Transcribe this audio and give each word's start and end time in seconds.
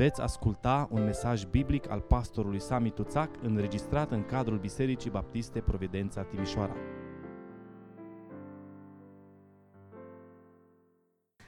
Veți 0.00 0.20
asculta 0.20 0.88
un 0.90 1.04
mesaj 1.04 1.44
biblic 1.44 1.90
al 1.90 2.00
pastorului 2.00 2.60
Sami 2.60 2.90
Tuțac 2.90 3.30
înregistrat 3.42 4.10
în 4.10 4.24
cadrul 4.24 4.58
Bisericii 4.58 5.10
Baptiste 5.10 5.60
Providența 5.60 6.22
Timișoara. 6.22 6.76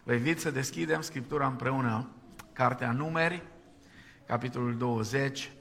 Vă 0.05 0.13
invit 0.13 0.41
să 0.41 0.51
deschidem 0.51 1.01
Scriptura 1.01 1.47
împreună, 1.47 2.09
Cartea 2.53 2.93
Numeri, 2.93 3.43
capitolul 4.27 4.77
20, 4.77 5.53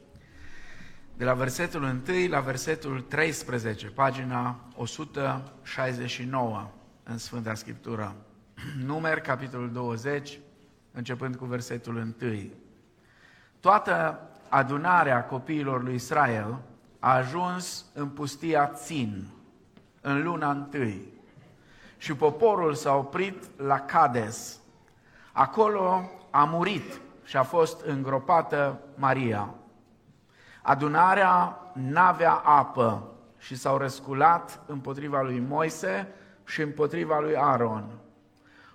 de 1.17 1.23
la 1.23 1.33
versetul 1.33 1.83
1 1.83 2.27
la 2.29 2.39
versetul 2.39 3.01
13, 3.01 3.87
pagina 3.87 4.69
169 4.75 6.71
în 7.03 7.17
Sfânta 7.17 7.53
Scriptură. 7.53 8.15
Numeri, 8.85 9.21
capitolul 9.21 9.71
20, 9.71 10.39
începând 10.91 11.35
cu 11.35 11.45
versetul 11.45 11.95
1. 11.95 12.59
Toată 13.61 14.19
adunarea 14.49 15.25
copiilor 15.25 15.83
lui 15.83 15.93
Israel 15.93 16.57
a 16.99 17.15
ajuns 17.15 17.85
în 17.93 18.09
pustia 18.09 18.67
Țin, 18.67 19.27
în 20.01 20.23
luna 20.23 20.49
întâi. 20.49 21.13
Și 21.97 22.15
poporul 22.15 22.73
s-a 22.73 22.95
oprit 22.95 23.43
la 23.59 23.79
Cades. 23.79 24.59
Acolo 25.31 26.09
a 26.29 26.43
murit 26.43 27.01
și 27.23 27.37
a 27.37 27.43
fost 27.43 27.81
îngropată 27.85 28.79
Maria. 28.95 29.53
Adunarea 30.61 31.57
n-avea 31.73 32.33
apă 32.33 33.11
și 33.37 33.55
s-au 33.55 33.77
răsculat 33.77 34.59
împotriva 34.65 35.21
lui 35.21 35.39
Moise 35.39 36.07
și 36.45 36.61
împotriva 36.61 37.19
lui 37.19 37.35
Aaron. 37.35 37.85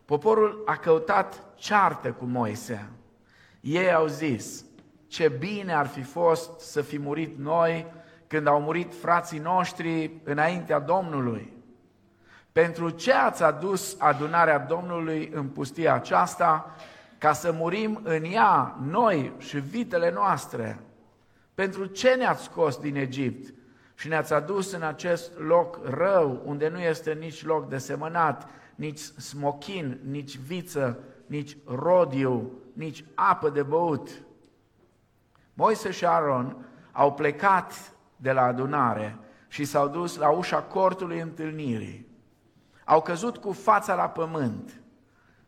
Poporul 0.05 0.63
a 0.67 0.77
căutat 0.77 1.43
ceartă 1.55 2.13
cu 2.13 2.25
Moise. 2.25 2.89
Ei 3.61 3.93
au 3.93 4.07
zis, 4.07 4.65
ce 5.07 5.29
bine 5.29 5.75
ar 5.75 5.87
fi 5.87 6.03
fost 6.03 6.61
să 6.61 6.81
fi 6.81 6.99
murit 6.99 7.39
noi 7.39 7.87
când 8.27 8.47
au 8.47 8.61
murit 8.61 8.95
frații 8.95 9.39
noștri 9.39 10.11
înaintea 10.25 10.79
Domnului. 10.79 11.53
Pentru 12.53 12.91
ce 12.91 13.13
ați 13.13 13.43
adus 13.43 13.97
adunarea 13.99 14.59
Domnului 14.59 15.31
în 15.35 15.49
pustia 15.49 15.95
aceasta, 15.95 16.77
ca 17.19 17.33
să 17.33 17.53
murim 17.53 18.01
în 18.03 18.25
ea, 18.25 18.79
noi 18.83 19.33
și 19.39 19.59
vitele 19.59 20.11
noastre? 20.11 20.81
Pentru 21.55 21.87
ce 21.87 22.15
ne-ați 22.15 22.43
scos 22.43 22.79
din 22.79 22.97
Egipt 22.97 23.55
și 23.95 24.09
ne-ați 24.09 24.33
adus 24.33 24.73
în 24.73 24.83
acest 24.83 25.39
loc 25.39 25.81
rău, 25.85 26.43
unde 26.45 26.69
nu 26.69 26.81
este 26.81 27.13
nici 27.13 27.45
loc 27.45 27.69
de 27.69 27.79
semănat, 27.79 28.49
nici 28.75 28.99
smochin, 29.01 29.99
nici 30.11 30.37
viță, 30.37 30.99
nici 31.27 31.57
rodiu, 31.65 32.51
nici 32.73 33.05
apă 33.15 33.49
de 33.49 33.63
băut? 33.63 34.11
Moise 35.59 35.91
și 35.91 36.07
Aaron 36.07 36.57
au 36.93 37.15
plecat 37.15 37.93
de 38.17 38.33
la 38.33 38.43
adunare 38.43 39.19
și 39.49 39.65
s-au 39.65 39.89
dus 39.89 40.17
la 40.17 40.31
ușa 40.31 40.63
cortului 40.63 41.21
întâlnirii. 41.21 42.07
Au 42.85 43.03
căzut 43.03 43.37
cu 43.37 43.53
fața 43.53 43.95
la 43.95 44.09
pământ 44.09 44.81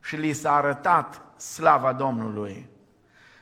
și 0.01 0.17
li 0.17 0.33
s-a 0.33 0.55
arătat 0.55 1.41
slava 1.41 1.93
Domnului. 1.93 2.69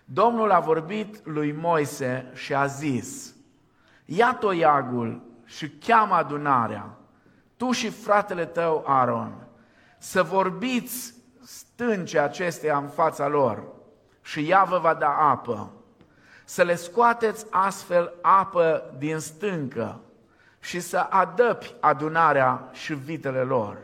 Domnul 0.05 0.51
a 0.51 0.61
vorbit 0.61 1.27
lui 1.27 1.53
Moise 1.53 2.31
și 2.35 2.55
a 2.55 2.67
zis, 2.67 3.35
ia 4.05 4.35
toiagul 4.35 5.23
și 5.45 5.71
cheamă 5.71 6.15
adunarea, 6.15 6.97
tu 7.57 7.71
și 7.71 7.91
fratele 7.91 8.45
tău 8.45 8.85
Aaron, 8.87 9.47
să 9.99 10.23
vorbiți 10.23 11.15
stânce 11.43 12.19
acesteia 12.19 12.77
în 12.77 12.89
fața 12.89 13.29
lor 13.29 13.65
și 14.23 14.51
ea 14.51 14.65
vă 14.65 14.79
va 14.79 14.95
da 14.95 15.17
apă 15.17 15.76
să 16.49 16.63
le 16.63 16.75
scoateți 16.75 17.47
astfel 17.51 18.13
apă 18.23 18.95
din 18.99 19.19
stâncă 19.19 20.01
și 20.61 20.81
să 20.81 20.99
adăpi 20.99 21.75
adunarea 21.81 22.69
și 22.73 22.95
vitele 22.95 23.41
lor. 23.41 23.79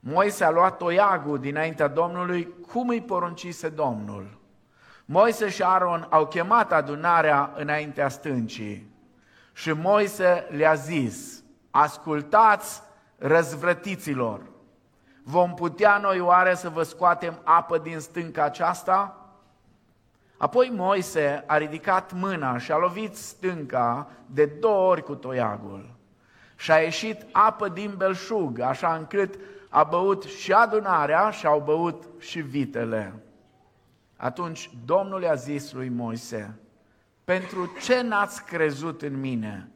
Moise 0.00 0.44
a 0.44 0.50
luat 0.50 0.76
toiagul 0.76 1.38
dinaintea 1.38 1.88
Domnului 1.88 2.54
cum 2.72 2.88
îi 2.88 3.00
poruncise 3.00 3.68
Domnul. 3.68 4.38
Moise 5.04 5.48
și 5.48 5.62
Aaron 5.62 6.06
au 6.10 6.26
chemat 6.26 6.72
adunarea 6.72 7.52
înaintea 7.56 8.08
stâncii 8.08 8.90
și 9.52 9.72
Moise 9.72 10.46
le-a 10.50 10.74
zis, 10.74 11.42
ascultați 11.70 12.82
răzvrătiților, 13.16 14.40
vom 15.22 15.54
putea 15.54 15.98
noi 15.98 16.20
oare 16.20 16.54
să 16.54 16.68
vă 16.68 16.82
scoatem 16.82 17.40
apă 17.44 17.78
din 17.78 17.98
stânca 17.98 18.42
aceasta? 18.44 19.27
Apoi 20.38 20.72
Moise 20.74 21.44
a 21.46 21.56
ridicat 21.56 22.12
mâna 22.12 22.58
și 22.58 22.72
a 22.72 22.76
lovit 22.76 23.16
stânca 23.16 24.10
de 24.26 24.44
două 24.44 24.90
ori 24.90 25.02
cu 25.02 25.14
toiagul. 25.14 25.90
Și 26.56 26.70
a 26.70 26.78
ieșit 26.78 27.26
apă 27.32 27.68
din 27.68 27.94
belșug, 27.96 28.60
așa 28.60 28.94
încât 28.94 29.38
a 29.68 29.82
băut 29.82 30.22
și 30.22 30.52
adunarea 30.52 31.30
și 31.30 31.46
au 31.46 31.60
băut 31.60 32.04
și 32.18 32.40
vitele. 32.40 33.14
Atunci 34.16 34.70
Domnul 34.84 35.22
i-a 35.22 35.34
zis 35.34 35.72
lui 35.72 35.88
Moise, 35.88 36.58
pentru 37.24 37.72
ce 37.82 38.02
n-ați 38.02 38.44
crezut 38.44 39.02
în 39.02 39.20
mine, 39.20 39.70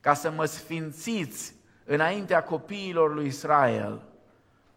ca 0.00 0.14
să 0.14 0.30
mă 0.30 0.44
sfințiți 0.44 1.54
înaintea 1.84 2.42
copiilor 2.42 3.14
lui 3.14 3.26
Israel? 3.26 4.02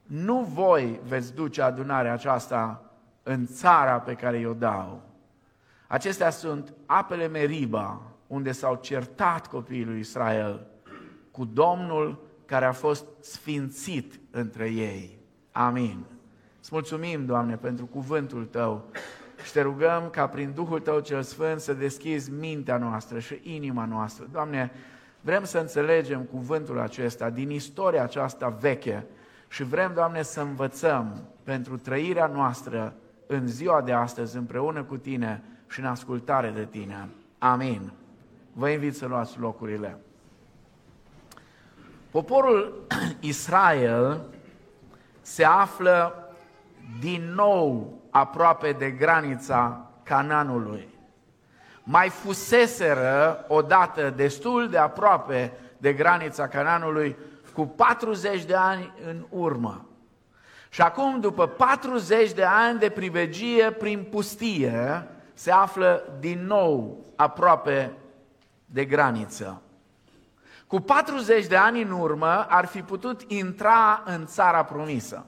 Nu 0.04 0.40
voi 0.40 1.00
veți 1.08 1.34
duce 1.34 1.62
adunarea 1.62 2.14
aceasta 2.14 2.84
în 3.24 3.46
țara 3.46 4.00
pe 4.00 4.14
care 4.14 4.38
i-o 4.38 4.54
dau 4.54 5.11
Acestea 5.92 6.30
sunt 6.30 6.74
apele 6.86 7.28
Meriba, 7.28 8.02
unde 8.28 8.52
s-au 8.52 8.76
certat 8.76 9.48
copiii 9.48 9.86
lui 9.86 10.00
Israel 10.00 10.68
cu 11.32 11.46
Domnul 11.46 12.24
care 12.46 12.66
a 12.66 12.72
fost 12.72 13.06
sfințit 13.20 14.20
între 14.30 14.70
ei. 14.70 15.18
Amin. 15.52 16.06
Îți 16.60 16.70
mulțumim, 16.72 17.26
Doamne, 17.26 17.56
pentru 17.56 17.86
cuvântul 17.86 18.46
Tău 18.46 18.90
și 19.44 19.52
te 19.52 19.62
rugăm 19.62 20.10
ca 20.12 20.28
prin 20.28 20.52
Duhul 20.56 20.80
Tău 20.80 21.00
cel 21.00 21.22
Sfânt 21.22 21.60
să 21.60 21.74
deschizi 21.74 22.32
mintea 22.32 22.78
noastră 22.78 23.20
și 23.20 23.40
inima 23.44 23.86
noastră. 23.86 24.28
Doamne, 24.32 24.72
vrem 25.22 25.44
să 25.44 25.60
înțelegem 25.60 26.22
cuvântul 26.22 26.80
acesta 26.80 27.30
din 27.30 27.50
istoria 27.50 28.04
aceasta 28.04 28.50
veche 28.50 29.06
și 29.48 29.64
vrem, 29.64 29.92
Doamne, 29.94 30.22
să 30.22 30.42
învățăm 30.42 31.28
pentru 31.44 31.78
trăirea 31.78 32.28
noastră 32.28 32.94
în 33.28 33.48
ziua 33.48 33.82
de 33.82 33.92
astăzi 33.92 34.38
împreună 34.38 34.84
cu 34.84 34.98
Tine 34.98 35.44
și 35.72 35.80
în 35.80 35.86
ascultare 35.86 36.50
de 36.50 36.66
tine. 36.66 37.10
Amin. 37.38 37.92
Vă 38.54 38.70
invit 38.70 38.96
să 38.96 39.06
luați 39.06 39.40
locurile. 39.40 39.98
Poporul 42.12 42.86
Israel 43.20 44.22
se 45.22 45.44
află 45.44 46.30
din 47.00 47.34
nou 47.36 47.94
aproape 48.10 48.72
de 48.72 48.90
granița 48.90 49.90
Cananului. 50.04 50.88
Mai 51.84 52.10
fuseseră 52.10 53.46
odată 53.48 54.14
destul 54.16 54.70
de 54.70 54.78
aproape 54.78 55.52
de 55.78 55.94
granița 55.94 56.48
Cananului 56.48 57.16
cu 57.54 57.66
40 57.66 58.44
de 58.44 58.56
ani 58.56 58.94
în 59.08 59.26
urmă. 59.30 59.86
Și 60.70 60.82
acum, 60.82 61.20
după 61.20 61.48
40 61.48 62.32
de 62.32 62.44
ani 62.44 62.80
de 62.80 62.90
privegie 62.90 63.72
prin 63.72 64.08
pustie, 64.10 65.08
se 65.42 65.52
află 65.52 66.04
din 66.20 66.46
nou 66.46 67.06
aproape 67.16 67.94
de 68.66 68.86
graniță. 68.86 69.62
Cu 70.68 70.80
40 70.80 71.46
de 71.46 71.56
ani 71.56 71.82
în 71.82 71.92
urmă 71.92 72.46
ar 72.50 72.66
fi 72.66 72.82
putut 72.82 73.22
intra 73.28 74.04
în 74.06 74.26
țara 74.26 74.64
promisă, 74.64 75.26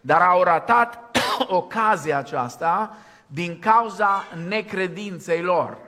dar 0.00 0.20
au 0.20 0.42
ratat 0.42 1.16
ocazia 1.60 2.18
aceasta 2.18 2.96
din 3.26 3.58
cauza 3.58 4.24
necredinței 4.48 5.42
lor. 5.42 5.78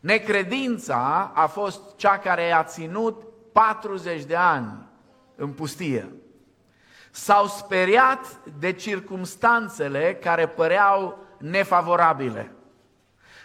Necredința 0.00 1.30
a 1.34 1.46
fost 1.46 1.96
cea 1.96 2.18
care 2.18 2.42
i-a 2.42 2.64
ținut 2.64 3.22
40 3.52 4.22
de 4.22 4.36
ani 4.36 4.72
în 5.36 5.52
pustie. 5.52 6.12
S-au 7.10 7.46
speriat 7.46 8.40
de 8.58 8.72
circumstanțele 8.72 10.14
care 10.14 10.48
păreau 10.48 11.23
nefavorabile. 11.50 12.50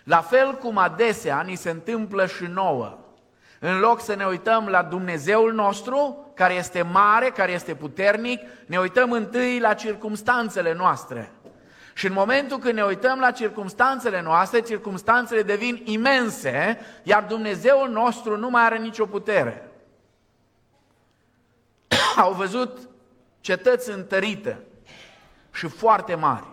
La 0.03 0.21
fel 0.21 0.53
cum 0.53 0.77
adesea 0.77 1.41
ni 1.41 1.55
se 1.55 1.69
întâmplă 1.69 2.25
și 2.25 2.43
nouă. 2.43 2.97
În 3.59 3.79
loc 3.79 4.01
să 4.01 4.15
ne 4.15 4.25
uităm 4.25 4.67
la 4.67 4.83
Dumnezeul 4.83 5.53
nostru, 5.53 6.31
care 6.35 6.53
este 6.53 6.81
mare, 6.81 7.29
care 7.29 7.51
este 7.51 7.75
puternic, 7.75 8.41
ne 8.65 8.79
uităm 8.79 9.11
întâi 9.11 9.59
la 9.59 9.73
circumstanțele 9.73 10.73
noastre. 10.73 11.31
Și 11.93 12.05
în 12.05 12.13
momentul 12.13 12.57
când 12.57 12.73
ne 12.73 12.83
uităm 12.83 13.19
la 13.19 13.31
circumstanțele 13.31 14.21
noastre, 14.21 14.61
circumstanțele 14.61 15.41
devin 15.41 15.81
imense, 15.85 16.79
iar 17.03 17.23
Dumnezeul 17.23 17.89
nostru 17.89 18.37
nu 18.37 18.49
mai 18.49 18.63
are 18.63 18.77
nicio 18.77 19.05
putere. 19.05 19.71
Au 22.23 22.33
văzut 22.33 22.89
cetăți 23.41 23.91
întărite 23.91 24.59
și 25.51 25.67
foarte 25.67 26.15
mari. 26.15 26.48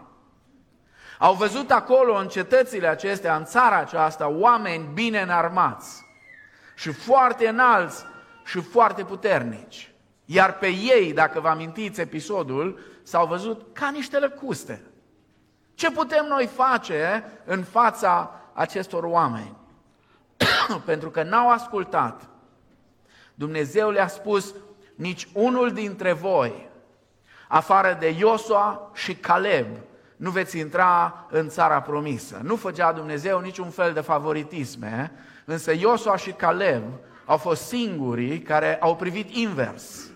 Au 1.19 1.35
văzut 1.35 1.71
acolo, 1.71 2.15
în 2.15 2.29
cetățile 2.29 2.87
acestea, 2.87 3.37
în 3.37 3.45
țara 3.45 3.77
aceasta, 3.77 4.29
oameni 4.29 4.89
bine 4.95 5.21
înarmați 5.21 6.05
și 6.75 6.93
foarte 6.93 7.49
înalți 7.49 8.05
și 8.45 8.61
foarte 8.61 9.05
puternici. 9.05 9.91
Iar 10.25 10.59
pe 10.59 10.67
ei, 10.67 11.13
dacă 11.13 11.41
vă 11.41 11.49
amintiți 11.49 12.01
episodul, 12.01 12.79
s-au 13.03 13.27
văzut 13.27 13.67
ca 13.73 13.91
niște 13.91 14.19
lăcuste. 14.19 14.83
Ce 15.75 15.91
putem 15.91 16.27
noi 16.27 16.47
face 16.47 17.25
în 17.45 17.63
fața 17.63 18.41
acestor 18.53 19.05
oameni? 19.05 19.57
Pentru 20.85 21.11
că 21.11 21.23
n-au 21.23 21.51
ascultat. 21.51 22.29
Dumnezeu 23.35 23.91
le-a 23.91 24.09
spus, 24.09 24.55
nici 24.95 25.29
unul 25.33 25.73
dintre 25.73 26.13
voi, 26.13 26.71
afară 27.49 27.97
de 28.01 28.09
Iosua 28.09 28.91
și 28.95 29.15
Caleb, 29.15 29.67
nu 30.17 30.31
veți 30.31 30.59
intra 30.59 31.27
în 31.31 31.49
țara 31.49 31.81
promisă. 31.81 32.41
Nu 32.43 32.57
făcea 32.57 32.93
Dumnezeu 32.93 33.41
niciun 33.41 33.71
fel 33.71 33.93
de 33.93 34.01
favoritisme, 34.01 35.13
însă 35.45 35.73
Iosua 35.73 36.17
și 36.17 36.31
Caleb 36.33 36.83
au 37.25 37.37
fost 37.37 37.63
singurii 37.63 38.41
care 38.41 38.77
au 38.81 38.97
privit 38.97 39.35
invers. 39.35 40.11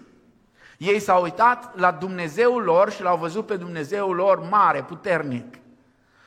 Ei 0.79 0.99
s-au 0.99 1.23
uitat 1.23 1.79
la 1.79 1.91
Dumnezeul 1.91 2.63
lor 2.63 2.91
și 2.91 3.03
l-au 3.03 3.17
văzut 3.17 3.47
pe 3.47 3.57
Dumnezeul 3.57 4.15
lor 4.15 4.49
mare, 4.49 4.83
puternic. 4.83 5.55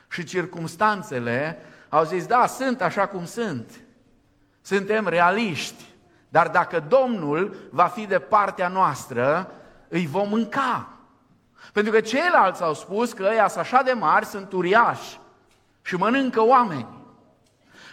Și 0.10 0.24
circumstanțele 0.24 1.58
au 1.90 2.04
zis, 2.04 2.25
da, 2.25 2.46
sunt 2.48 2.81
așa 2.81 3.08
cum 3.08 3.25
sunt. 3.25 3.72
Suntem 4.62 5.08
realiști. 5.08 5.84
Dar 6.30 6.48
dacă 6.48 6.84
Domnul 6.88 7.56
va 7.72 7.84
fi 7.84 8.06
de 8.06 8.20
partea 8.20 8.68
noastră, 8.68 9.52
îi 9.88 10.08
vom 10.08 10.30
mânca. 10.30 10.93
Pentru 11.71 11.92
că 11.92 12.01
ceilalți 12.01 12.63
au 12.63 12.74
spus 12.74 13.13
că 13.13 13.27
ăia 13.31 13.48
sunt 13.48 13.63
așa 13.63 13.81
de 13.81 13.92
mari, 13.92 14.25
sunt 14.25 14.51
uriași 14.51 15.19
și 15.81 15.95
mănâncă 15.95 16.42
oameni. 16.42 16.88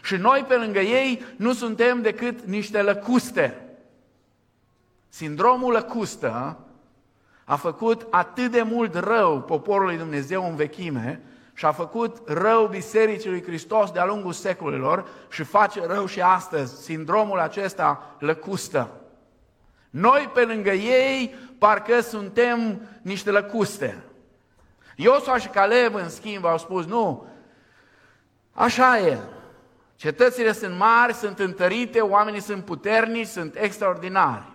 Și 0.03 0.17
noi 0.17 0.45
pe 0.49 0.55
lângă 0.55 0.79
ei 0.79 1.25
nu 1.37 1.53
suntem 1.53 2.03
decât 2.03 2.41
niște 2.41 2.83
lăcuste. 2.83 3.65
Sindromul 5.09 5.73
lăcustă 5.73 6.59
a 7.45 7.57
făcut 7.57 8.07
atât 8.11 8.51
de 8.51 8.63
mult 8.63 8.95
rău 8.95 9.41
poporului 9.41 9.97
Dumnezeu 9.97 10.49
în 10.49 10.57
vechime 10.57 11.23
și 11.55 11.65
a 11.65 11.73
făcut 11.73 12.29
rău 12.29 12.67
Bisericii 12.67 13.31
lui 13.31 13.43
Hristos 13.43 13.91
de-a 13.91 14.05
lungul 14.05 14.33
secolelor 14.33 15.09
și 15.31 15.43
face 15.43 15.87
rău 15.87 16.07
și 16.07 16.21
astăzi. 16.21 16.83
Sindromul 16.83 17.39
acesta 17.39 18.17
lăcustă. 18.19 18.91
Noi 19.91 20.31
pe 20.35 20.45
lângă 20.45 20.71
ei 20.71 21.35
parcă 21.59 22.01
suntem 22.01 22.81
niște 23.03 23.31
lăcuste. 23.31 24.05
Iosua 24.97 25.39
și 25.39 25.49
Caleb, 25.49 25.95
în 25.95 26.09
schimb, 26.09 26.45
au 26.45 26.59
spus, 26.59 26.87
nu, 26.87 27.27
așa 28.53 28.99
e. 28.99 29.19
Cetățile 29.97 30.53
sunt 30.53 30.77
mari, 30.77 31.15
sunt 31.15 31.39
întărite, 31.39 32.01
oamenii 32.01 32.41
sunt 32.41 32.65
puternici, 32.65 33.27
sunt 33.27 33.57
extraordinari. 33.57 34.49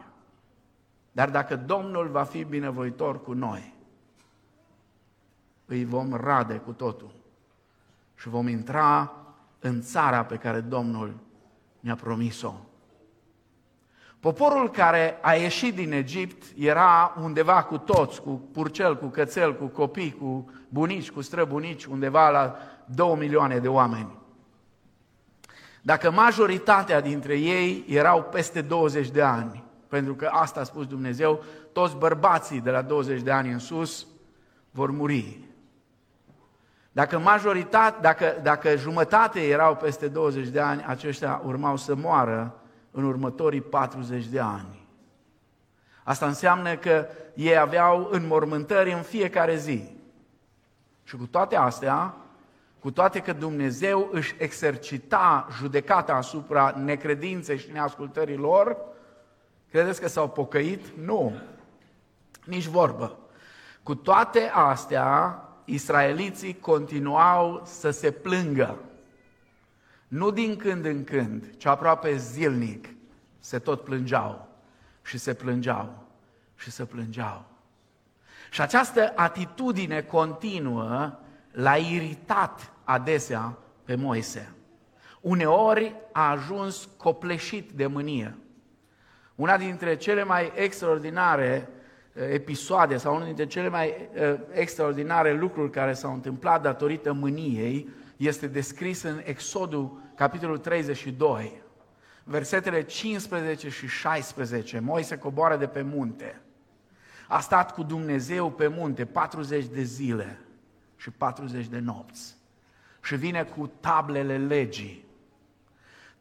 Dar 1.12 1.30
dacă 1.30 1.56
Domnul 1.56 2.08
va 2.08 2.24
fi 2.24 2.44
binevoitor 2.44 3.22
cu 3.22 3.34
noi, 3.34 3.74
îi 5.66 5.86
vom 5.86 6.14
rade 6.14 6.56
cu 6.56 6.72
totul 6.72 7.12
și 8.16 8.30
vom 8.30 8.48
intra 8.48 9.14
în 9.60 9.82
țara 9.82 10.26
pe 10.26 10.36
care 10.36 10.60
Domnul 10.60 11.14
ne-a 11.80 11.96
promis-o. 11.96 12.54
Poporul 14.26 14.70
care 14.70 15.18
a 15.22 15.34
ieșit 15.34 15.76
din 15.76 15.92
Egipt 15.92 16.44
era 16.58 17.16
undeva 17.22 17.64
cu 17.64 17.78
toți, 17.78 18.22
cu 18.22 18.30
purcel, 18.54 18.98
cu 18.98 19.06
cățel, 19.06 19.56
cu 19.56 19.66
copii, 19.66 20.18
cu 20.20 20.52
bunici, 20.70 21.12
cu 21.12 21.22
străbunici, 21.22 21.86
undeva 21.86 22.30
la 22.30 22.56
două 22.86 23.16
milioane 23.16 23.58
de 23.58 23.68
oameni. 23.68 24.18
Dacă 25.82 26.12
majoritatea 26.12 27.02
dintre 27.02 27.38
ei 27.38 27.86
erau 27.88 28.24
peste 28.24 28.62
20 28.62 29.10
de 29.10 29.22
ani, 29.22 29.64
pentru 29.88 30.16
că 30.16 30.30
asta 30.32 30.60
a 30.60 30.64
spus 30.64 30.88
Dumnezeu, 30.88 31.44
toți 31.74 31.96
bărbații 31.96 32.62
de 32.62 32.70
la 32.70 32.82
20 32.82 33.22
de 33.22 33.32
ani 33.32 33.52
în 33.52 33.60
sus 33.60 34.08
vor 34.72 34.92
muri. 34.92 35.40
Dacă 36.92 37.20
majoritate, 37.20 37.98
dacă, 38.02 38.40
dacă 38.44 38.76
jumătate 38.76 39.48
erau 39.48 39.76
peste 39.76 40.08
20 40.08 40.48
de 40.48 40.60
ani, 40.60 40.84
aceștia 40.88 41.42
urmau 41.46 41.78
să 41.78 41.96
moară 41.96 42.60
în 42.96 43.04
următorii 43.04 43.62
40 43.62 44.26
de 44.26 44.40
ani. 44.40 44.88
Asta 46.04 46.26
înseamnă 46.26 46.76
că 46.76 47.08
ei 47.34 47.58
aveau 47.58 48.08
înmormântări 48.12 48.92
în 48.92 49.02
fiecare 49.02 49.56
zi. 49.56 49.84
Și 51.04 51.16
cu 51.16 51.26
toate 51.26 51.56
astea, 51.56 52.16
cu 52.80 52.92
toate 52.92 53.20
că 53.20 53.34
Dumnezeu 53.34 54.10
își 54.12 54.36
exercita 54.38 55.48
judecata 55.58 56.14
asupra 56.14 56.74
necredinței 56.84 57.58
și 57.58 57.72
neascultării 57.72 58.36
lor, 58.36 58.78
credeți 59.70 60.02
că 60.02 60.08
s-au 60.08 60.30
pocăit? 60.30 60.86
Nu. 61.04 61.34
Nici 62.46 62.66
vorbă. 62.66 63.18
Cu 63.84 63.96
toate 63.96 64.52
astea, 64.54 65.40
israeliții 65.66 66.60
continuau 66.60 67.62
să 67.66 67.90
se 67.90 68.12
plângă. 68.12 68.78
Nu 70.08 70.32
din 70.32 70.56
când 70.56 70.86
în 70.86 71.04
când, 71.04 71.58
ci 71.58 71.66
aproape 71.66 72.16
zilnic, 72.16 72.88
se 73.40 73.60
tot 73.60 73.84
plângeau 73.84 74.48
și 75.02 75.18
se 75.18 75.34
plângeau 75.34 76.08
și 76.56 76.72
se 76.72 76.86
plângeau. 76.86 77.46
Și 78.52 78.62
această 78.62 79.14
atitudine 79.16 80.02
continuă 80.02 81.20
l-a 81.52 81.76
iritat 81.76 82.72
adesea 82.84 83.58
pe 83.84 83.96
Moise. 83.96 84.52
Uneori 85.22 85.96
a 86.12 86.30
ajuns 86.30 86.90
copleșit 86.98 87.72
de 87.72 87.88
mânie. 87.88 88.38
Una 89.36 89.58
dintre 89.58 89.96
cele 89.96 90.24
mai 90.24 90.52
extraordinare 90.56 91.70
uh, 92.14 92.24
episoade 92.32 92.98
sau 92.98 93.14
unul 93.14 93.26
dintre 93.26 93.46
cele 93.46 93.70
mai 93.70 94.10
uh, 94.16 94.40
extraordinare 94.52 95.34
lucruri 95.34 95.72
care 95.72 95.94
s-au 95.94 96.14
întâmplat 96.14 96.62
datorită 96.62 97.14
mâniei 97.14 97.90
este 98.18 98.48
descris 98.48 99.02
în 99.02 99.22
Exodul, 99.24 100.02
capitolul 100.16 100.58
32, 100.58 101.62
versetele 102.24 102.84
15 102.84 103.70
și 103.70 103.88
16. 103.88 104.80
Moise 104.80 105.18
coboară 105.18 105.58
de 105.58 105.68
pe 105.68 105.82
munte. 105.82 106.42
A 107.28 107.40
stat 107.40 107.74
cu 107.74 107.84
Dumnezeu 107.84 108.52
pe 108.52 108.68
munte 108.68 109.06
40 109.06 109.66
de 109.66 109.84
zile 109.84 110.40
și 110.96 111.12
40 111.12 111.66
de 111.66 111.80
nopți. 111.80 112.36
Și 113.04 113.16
vine 113.16 113.44
cu 113.44 113.72
tablele 113.80 114.38
legii. 114.38 115.06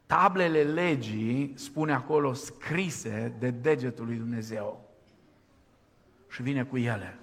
Tablele 0.05 0.63
legii, 0.63 1.53
spune 1.55 1.93
acolo, 1.93 2.33
scrise 2.33 3.33
de 3.39 3.49
degetul 3.49 4.05
lui 4.05 4.15
Dumnezeu. 4.15 4.89
Și 6.29 6.41
vine 6.41 6.63
cu 6.63 6.77
ele. 6.77 7.19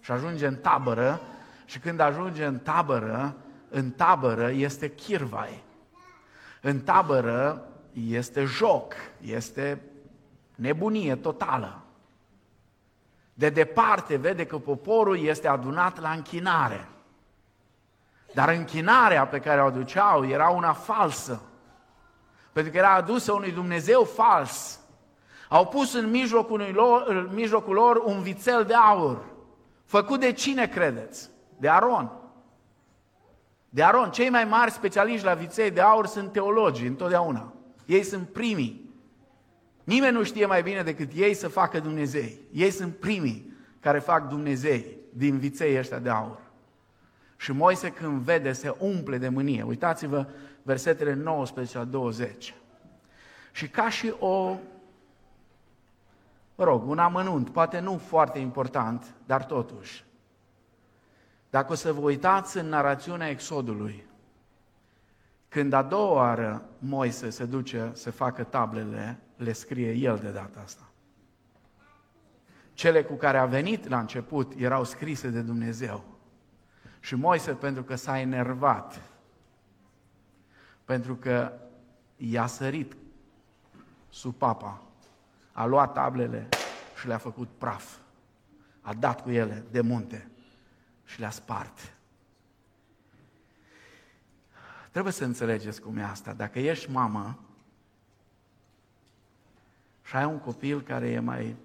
Și 0.00 0.10
ajunge 0.10 0.46
în 0.46 0.56
tabără 0.56 1.20
și 1.64 1.78
când 1.78 2.00
ajunge 2.00 2.44
în 2.44 2.58
tabără, 2.58 3.36
în 3.68 3.90
tabără 3.90 4.50
este 4.50 4.90
chirvai. 4.90 5.64
În 6.60 6.80
tabără 6.80 7.68
este 7.92 8.44
joc, 8.44 8.94
este 9.20 9.82
nebunie 10.54 11.16
totală. 11.16 11.80
De 13.34 13.48
departe 13.48 14.16
vede 14.16 14.46
că 14.46 14.58
poporul 14.58 15.18
este 15.18 15.48
adunat 15.48 16.00
la 16.00 16.10
închinare. 16.10 16.88
Dar 18.34 18.48
închinarea 18.48 19.26
pe 19.26 19.38
care 19.38 19.62
o 19.62 19.66
aduceau 19.66 20.26
era 20.26 20.48
una 20.48 20.72
falsă. 20.72 21.42
Pentru 22.52 22.72
că 22.72 22.78
era 22.78 22.92
adusă 22.92 23.32
unui 23.32 23.52
Dumnezeu 23.52 24.04
fals. 24.04 24.80
Au 25.48 25.66
pus 25.66 25.94
în 25.94 26.10
mijlocul 26.10 26.60
lor, 26.72 27.04
în 27.06 27.30
mijlocul 27.32 27.74
lor 27.74 27.96
un 27.96 28.22
vițel 28.22 28.64
de 28.64 28.74
aur. 28.74 29.24
Făcut 29.84 30.20
de 30.20 30.32
cine 30.32 30.66
credeți? 30.68 31.30
De 31.58 31.68
Aron. 31.68 32.10
De 33.76 33.82
Aron. 33.82 34.10
Cei 34.10 34.28
mai 34.28 34.44
mari 34.44 34.70
specialiști 34.70 35.24
la 35.24 35.34
viței 35.34 35.70
de 35.70 35.80
aur 35.80 36.06
sunt 36.06 36.32
teologii, 36.32 36.86
întotdeauna. 36.86 37.52
Ei 37.86 38.02
sunt 38.02 38.28
primii. 38.28 38.90
Nimeni 39.84 40.12
nu 40.12 40.22
știe 40.22 40.46
mai 40.46 40.62
bine 40.62 40.82
decât 40.82 41.10
ei 41.14 41.34
să 41.34 41.48
facă 41.48 41.80
Dumnezei. 41.80 42.38
Ei 42.52 42.70
sunt 42.70 42.96
primii 42.96 43.52
care 43.80 43.98
fac 43.98 44.28
Dumnezei 44.28 44.96
din 45.12 45.38
viței 45.38 45.78
ăștia 45.78 45.98
de 45.98 46.08
aur. 46.08 46.38
Și 47.36 47.52
Moise 47.52 47.90
când 47.90 48.20
vede 48.20 48.52
se 48.52 48.74
umple 48.78 49.18
de 49.18 49.28
mânie. 49.28 49.62
Uitați-vă 49.62 50.26
versetele 50.62 51.14
19 51.14 51.78
la 51.78 51.84
20. 51.84 52.54
Și 53.52 53.68
ca 53.68 53.88
și 53.88 54.14
o, 54.18 54.56
mă 56.54 56.64
rog, 56.64 56.88
un 56.88 56.98
amănunt, 56.98 57.50
poate 57.50 57.78
nu 57.78 58.00
foarte 58.06 58.38
important, 58.38 59.14
dar 59.26 59.44
totuși. 59.44 60.04
Dacă 61.56 61.72
o 61.72 61.74
să 61.74 61.92
vă 61.92 62.00
uitați 62.00 62.58
în 62.58 62.68
narațiunea 62.68 63.28
Exodului, 63.28 64.06
când 65.48 65.72
a 65.72 65.82
doua 65.82 66.12
oară 66.12 66.68
Moise 66.78 67.30
se 67.30 67.44
duce 67.44 67.90
să 67.94 68.10
facă 68.10 68.44
tablele, 68.44 69.18
le 69.36 69.52
scrie 69.52 69.92
el 69.92 70.18
de 70.18 70.30
data 70.30 70.60
asta. 70.64 70.90
Cele 72.72 73.02
cu 73.02 73.14
care 73.14 73.38
a 73.38 73.46
venit 73.46 73.88
la 73.88 73.98
început 73.98 74.52
erau 74.56 74.84
scrise 74.84 75.28
de 75.28 75.40
Dumnezeu. 75.40 76.04
Și 77.00 77.14
Moise 77.14 77.52
pentru 77.52 77.82
că 77.82 77.94
s-a 77.94 78.18
enervat, 78.18 79.00
pentru 80.84 81.16
că 81.16 81.52
i-a 82.16 82.46
sărit 82.46 82.96
sub 84.08 84.34
papa, 84.34 84.82
a 85.52 85.66
luat 85.66 85.92
tablele 85.92 86.48
și 86.98 87.06
le-a 87.06 87.18
făcut 87.18 87.48
praf. 87.58 87.96
A 88.80 88.94
dat 88.94 89.22
cu 89.22 89.30
ele 89.30 89.64
de 89.70 89.80
munte 89.80 90.30
și 91.06 91.20
le-a 91.20 91.30
spart. 91.30 91.94
Trebuie 94.90 95.12
să 95.12 95.24
înțelegeți 95.24 95.80
cum 95.80 95.96
e 95.96 96.02
asta. 96.02 96.32
Dacă 96.32 96.58
ești 96.58 96.90
mamă 96.90 97.38
și 100.02 100.16
ai 100.16 100.24
un 100.24 100.38
copil 100.38 100.82
care 100.82 101.10
e 101.10 101.18
mai 101.18 101.56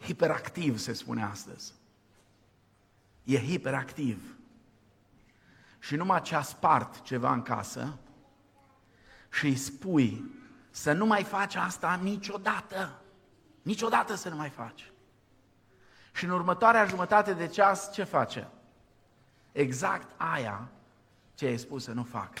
hiperactiv, 0.00 0.78
se 0.78 0.92
spune 0.92 1.22
astăzi, 1.22 1.72
e 3.24 3.38
hiperactiv 3.38 4.36
și 5.78 5.96
numai 5.96 6.22
ce 6.22 6.34
a 6.34 6.42
spart 6.42 7.02
ceva 7.02 7.32
în 7.32 7.42
casă 7.42 7.98
și 9.30 9.46
îi 9.46 9.56
spui 9.56 10.30
să 10.70 10.92
nu 10.92 11.06
mai 11.06 11.24
faci 11.24 11.54
asta 11.54 11.94
niciodată, 12.02 13.00
niciodată 13.62 14.14
să 14.14 14.28
nu 14.28 14.36
mai 14.36 14.50
faci. 14.50 14.92
Și 16.18 16.24
în 16.24 16.30
următoarea 16.30 16.84
jumătate 16.84 17.34
de 17.34 17.46
ceas 17.46 17.92
ce 17.92 18.04
face? 18.04 18.48
Exact 19.52 20.20
aia 20.20 20.68
ce 21.34 21.46
ai 21.46 21.58
spus 21.58 21.84
să 21.84 21.92
nu 21.92 22.02
fac. 22.02 22.38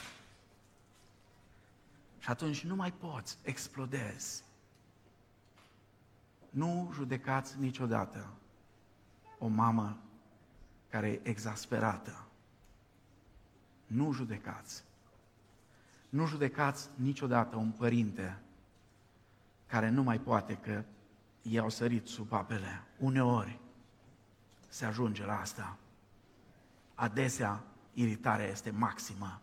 Și 2.18 2.28
atunci 2.28 2.64
nu 2.64 2.74
mai 2.74 2.92
poți, 2.92 3.38
explodezi. 3.42 4.44
Nu 6.50 6.90
judecați 6.94 7.58
niciodată 7.58 8.26
o 9.38 9.46
mamă 9.46 9.98
care 10.90 11.08
e 11.08 11.20
exasperată. 11.22 12.24
Nu 13.86 14.12
judecați. 14.12 14.84
Nu 16.08 16.26
judecați 16.26 16.88
niciodată 16.94 17.56
un 17.56 17.70
părinte 17.70 18.38
care 19.66 19.88
nu 19.88 20.02
mai 20.02 20.18
poate 20.18 20.54
că 20.56 20.82
i-au 21.42 21.68
sărit 21.68 22.06
sub 22.06 22.32
apele. 22.32 22.82
Uneori 22.98 23.58
se 24.68 24.84
ajunge 24.84 25.24
la 25.24 25.40
asta. 25.40 25.76
Adesea 26.94 27.62
iritarea 27.92 28.46
este 28.46 28.70
maximă. 28.70 29.40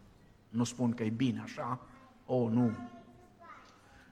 Nu 0.50 0.64
spun 0.64 0.94
că 0.94 1.04
e 1.04 1.10
bine 1.10 1.42
așa, 1.42 1.80
o, 2.26 2.36
oh, 2.36 2.52
nu. 2.52 2.72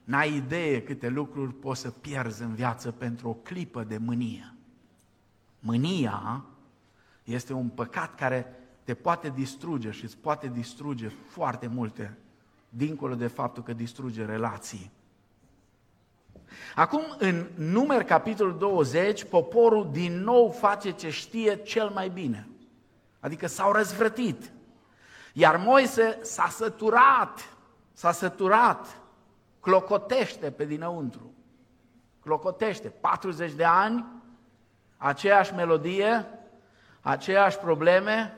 N-ai 0.04 0.36
idee 0.36 0.82
câte 0.82 1.08
lucruri 1.08 1.54
poți 1.54 1.80
să 1.80 1.90
pierzi 1.90 2.42
în 2.42 2.54
viață 2.54 2.90
pentru 2.90 3.28
o 3.28 3.34
clipă 3.34 3.84
de 3.84 3.98
mânie. 3.98 4.54
Mânia 5.58 6.44
este 7.24 7.52
un 7.52 7.68
păcat 7.68 8.14
care 8.14 8.46
te 8.82 8.94
poate 8.94 9.30
distruge 9.30 9.90
și 9.90 10.04
îți 10.04 10.16
poate 10.16 10.48
distruge 10.48 11.08
foarte 11.08 11.66
multe, 11.66 12.18
dincolo 12.68 13.14
de 13.14 13.26
faptul 13.26 13.62
că 13.62 13.72
distruge 13.72 14.24
relații. 14.24 14.90
Acum, 16.74 17.14
în 17.18 17.46
numer 17.54 18.04
capitolul 18.04 18.58
20, 18.58 19.24
poporul 19.24 19.88
din 19.92 20.22
nou 20.22 20.50
face 20.50 20.90
ce 20.90 21.10
știe 21.10 21.56
cel 21.56 21.88
mai 21.88 22.08
bine. 22.08 22.48
Adică 23.20 23.46
s-au 23.46 23.72
răzvrătit. 23.72 24.52
Iar 25.32 25.56
Moise 25.56 26.18
s-a 26.22 26.48
săturat, 26.50 27.56
s-a 27.92 28.12
săturat, 28.12 28.98
clocotește 29.60 30.50
pe 30.50 30.64
dinăuntru. 30.64 31.32
Clocotește, 32.20 32.88
40 32.88 33.52
de 33.52 33.64
ani, 33.64 34.06
aceeași 34.96 35.54
melodie, 35.54 36.26
aceeași 37.00 37.58
probleme, 37.58 38.36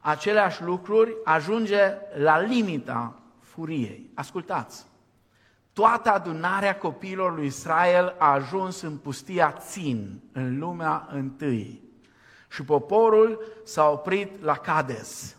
aceleași 0.00 0.62
lucruri, 0.62 1.16
ajunge 1.24 1.96
la 2.14 2.40
limita 2.40 3.20
furiei. 3.40 4.10
Ascultați! 4.14 4.91
Toată 5.72 6.10
adunarea 6.10 6.76
copiilor 6.76 7.34
lui 7.34 7.46
Israel 7.46 8.14
a 8.18 8.32
ajuns 8.32 8.80
în 8.80 8.96
pustia 8.96 9.54
Țin, 9.58 10.20
în 10.32 10.58
lumea 10.58 11.08
întâi. 11.12 11.82
Și 12.48 12.64
poporul 12.64 13.44
s-a 13.64 13.88
oprit 13.88 14.42
la 14.42 14.56
Cades. 14.56 15.36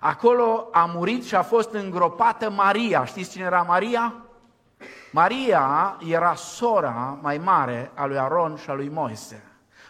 Acolo 0.00 0.68
a 0.72 0.84
murit 0.94 1.24
și 1.24 1.34
a 1.34 1.42
fost 1.42 1.72
îngropată 1.72 2.50
Maria. 2.50 3.04
Știți 3.04 3.30
cine 3.30 3.44
era 3.44 3.62
Maria? 3.62 4.14
Maria 5.12 5.96
era 6.08 6.34
sora 6.34 7.18
mai 7.22 7.38
mare 7.38 7.90
a 7.94 8.06
lui 8.06 8.18
Aron 8.18 8.56
și 8.56 8.70
a 8.70 8.74
lui 8.74 8.88
Moise. 8.88 9.42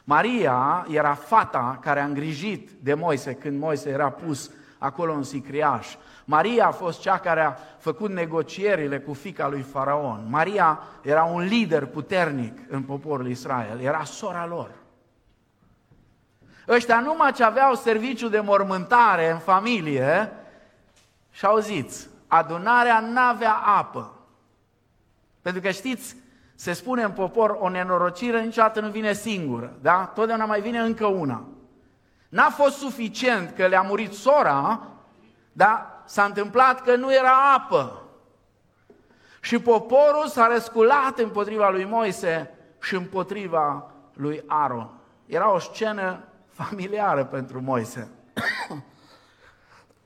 Maria 0.05 0.87
era 0.91 1.15
fata 1.15 1.79
care 1.81 2.01
a 2.01 2.05
îngrijit 2.05 2.71
de 2.71 2.95
Moise 2.95 3.35
când 3.35 3.61
Moise 3.61 3.91
era 3.91 4.11
pus 4.11 4.51
acolo 4.79 5.13
în 5.13 5.23
sicriaș. 5.23 5.95
Maria 6.29 6.67
a 6.67 6.71
fost 6.71 7.01
cea 7.01 7.19
care 7.19 7.41
a 7.41 7.57
făcut 7.79 8.11
negocierile 8.11 9.01
cu 9.01 9.13
fica 9.13 9.49
lui 9.49 9.63
Faraon. 9.63 10.27
Maria 10.29 10.81
era 11.03 11.25
un 11.25 11.41
lider 11.41 11.87
puternic 11.87 12.59
în 12.69 12.83
poporul 12.83 13.29
Israel, 13.29 13.81
era 13.81 14.05
sora 14.05 14.47
lor. 14.47 14.71
Ăștia 16.69 17.01
numai 17.01 17.33
ce 17.33 17.45
aveau 17.45 17.75
serviciu 17.75 18.29
de 18.29 18.41
mormântare 18.41 19.31
în 19.31 19.39
familie 19.39 20.33
și 21.31 21.47
auziți, 21.47 22.09
adunarea 22.27 23.01
n-avea 23.01 23.55
apă. 23.55 24.13
Pentru 25.43 25.63
că 25.63 25.71
știți, 25.71 26.17
se 26.55 26.73
spune 26.73 27.03
în 27.03 27.11
popor, 27.11 27.57
o 27.61 27.69
nenorocire 27.69 28.43
niciodată 28.43 28.81
nu 28.81 28.89
vine 28.89 29.13
singură, 29.13 29.77
da? 29.81 30.13
Totdeauna 30.15 30.45
mai 30.45 30.61
vine 30.61 30.79
încă 30.79 31.07
una. 31.07 31.45
N-a 32.29 32.51
fost 32.51 32.77
suficient 32.77 33.55
că 33.55 33.67
le-a 33.67 33.83
murit 33.83 34.13
sora, 34.13 34.87
dar 35.53 35.96
s-a 36.07 36.25
întâmplat 36.25 36.83
că 36.83 36.97
nu 36.97 37.15
era 37.15 37.55
apă. 37.55 38.03
Și 39.41 39.59
poporul 39.59 40.27
s-a 40.27 40.47
răsculat 40.47 41.19
împotriva 41.19 41.69
lui 41.69 41.85
Moise 41.85 42.51
și 42.81 42.95
împotriva 42.95 43.91
lui 44.13 44.43
Aron. 44.47 44.91
Era 45.27 45.53
o 45.53 45.59
scenă 45.59 46.25
familiară 46.53 47.25
pentru 47.25 47.61
Moise. 47.61 48.11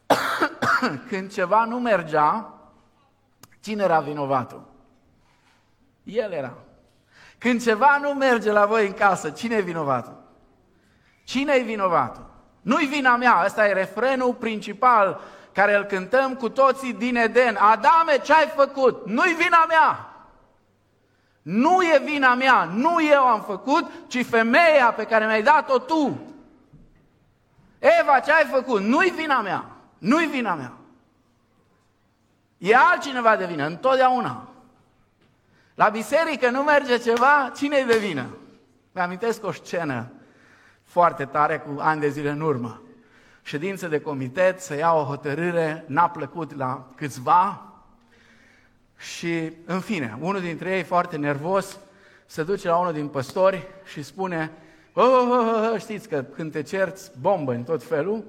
Când 1.09 1.33
ceva 1.33 1.65
nu 1.65 1.79
mergea, 1.79 2.55
cine 3.61 3.83
era 3.83 4.01
vinovatul? 4.01 4.69
El 6.03 6.33
era. 6.33 6.55
Când 7.39 7.63
ceva 7.63 7.99
nu 8.01 8.11
merge 8.11 8.53
la 8.53 8.67
voi 8.67 8.87
în 8.87 8.93
casă, 8.93 9.31
cine 9.31 9.57
e 9.57 9.61
vinovatul? 9.61 10.23
Cine 11.25 11.53
e 11.53 11.63
vinovatul? 11.63 12.27
Nu-i 12.61 12.87
vina 12.87 13.17
mea, 13.17 13.43
ăsta 13.45 13.67
e 13.67 13.73
refrenul 13.73 14.35
principal 14.35 15.21
care 15.53 15.77
îl 15.77 15.85
cântăm 15.85 16.35
cu 16.35 16.49
toții 16.49 16.93
din 16.93 17.17
Eden. 17.17 17.57
Adame, 17.57 18.19
ce 18.23 18.33
ai 18.33 18.53
făcut? 18.57 19.07
Nu-i 19.07 19.35
vina 19.35 19.65
mea! 19.69 20.11
Nu 21.43 21.83
e 21.83 22.03
vina 22.05 22.35
mea, 22.35 22.65
nu 22.65 23.03
eu 23.03 23.23
am 23.23 23.43
făcut, 23.43 23.91
ci 24.07 24.27
femeia 24.27 24.93
pe 24.97 25.05
care 25.05 25.27
mi-ai 25.27 25.43
dat-o 25.43 25.79
tu. 25.79 26.21
Eva, 27.79 28.21
ce 28.21 28.33
ai 28.33 28.45
făcut? 28.45 28.81
Nu-i 28.81 29.11
vina 29.11 29.41
mea, 29.41 29.65
nu-i 29.99 30.27
vina 30.27 30.55
mea. 30.55 30.73
E 32.59 32.77
altcineva 32.77 33.37
de 33.37 33.47
vină, 33.47 33.67
întotdeauna. 33.67 34.49
La 35.75 35.89
biserică 35.89 36.51
nu 36.51 36.63
merge 36.63 36.99
ceva, 36.99 37.53
cine 37.57 37.77
e 37.77 37.85
de 37.85 37.99
vină? 37.99 38.27
Mi-amintesc 38.93 39.45
o 39.45 39.53
scenă 39.53 40.13
foarte 40.85 41.25
tare 41.25 41.59
cu 41.59 41.81
ani 41.81 42.01
de 42.01 42.09
zile 42.09 42.31
în 42.31 42.41
urmă. 42.41 42.83
Ședință 43.51 43.89
de 43.89 44.01
comitet, 44.01 44.61
să 44.61 44.77
ia 44.77 44.93
o 44.93 45.05
hotărâre, 45.05 45.85
n-a 45.87 46.09
plăcut 46.09 46.57
la 46.57 46.91
câțiva 46.95 47.73
și, 48.97 49.53
în 49.65 49.81
fine, 49.81 50.19
unul 50.21 50.41
dintre 50.41 50.77
ei, 50.77 50.83
foarte 50.83 51.17
nervos, 51.17 51.79
se 52.27 52.43
duce 52.43 52.69
la 52.69 52.77
unul 52.77 52.93
din 52.93 53.09
păstori 53.09 53.67
și 53.85 54.03
spune 54.03 54.51
oh, 54.93 55.05
oh, 55.05 55.29
oh, 55.31 55.71
oh, 55.73 55.81
știți 55.81 56.09
că 56.09 56.23
când 56.23 56.53
te 56.53 56.63
cerți, 56.63 57.11
bombă 57.21 57.53
în 57.53 57.63
tot 57.63 57.83
felul, 57.83 58.25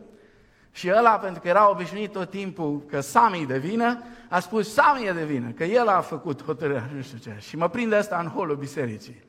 și 0.71 0.91
ăla, 0.95 1.17
pentru 1.17 1.41
că 1.41 1.47
era 1.47 1.69
obișnuit 1.69 2.11
tot 2.11 2.29
timpul 2.29 2.83
că 2.87 2.99
Sami 2.99 3.45
de 3.45 3.57
vină, 3.57 4.03
a 4.29 4.39
spus 4.39 4.73
Sami 4.73 5.05
e 5.05 5.11
de 5.11 5.25
vină, 5.25 5.49
că 5.49 5.63
el 5.63 5.87
a 5.87 6.01
făcut 6.01 6.43
hotărârea, 6.43 6.89
nu 6.95 7.01
știu 7.01 7.17
ce. 7.17 7.35
Și 7.39 7.57
mă 7.57 7.69
prinde 7.69 7.95
asta 7.95 8.19
în 8.19 8.27
holul 8.27 8.55
bisericii. 8.55 9.23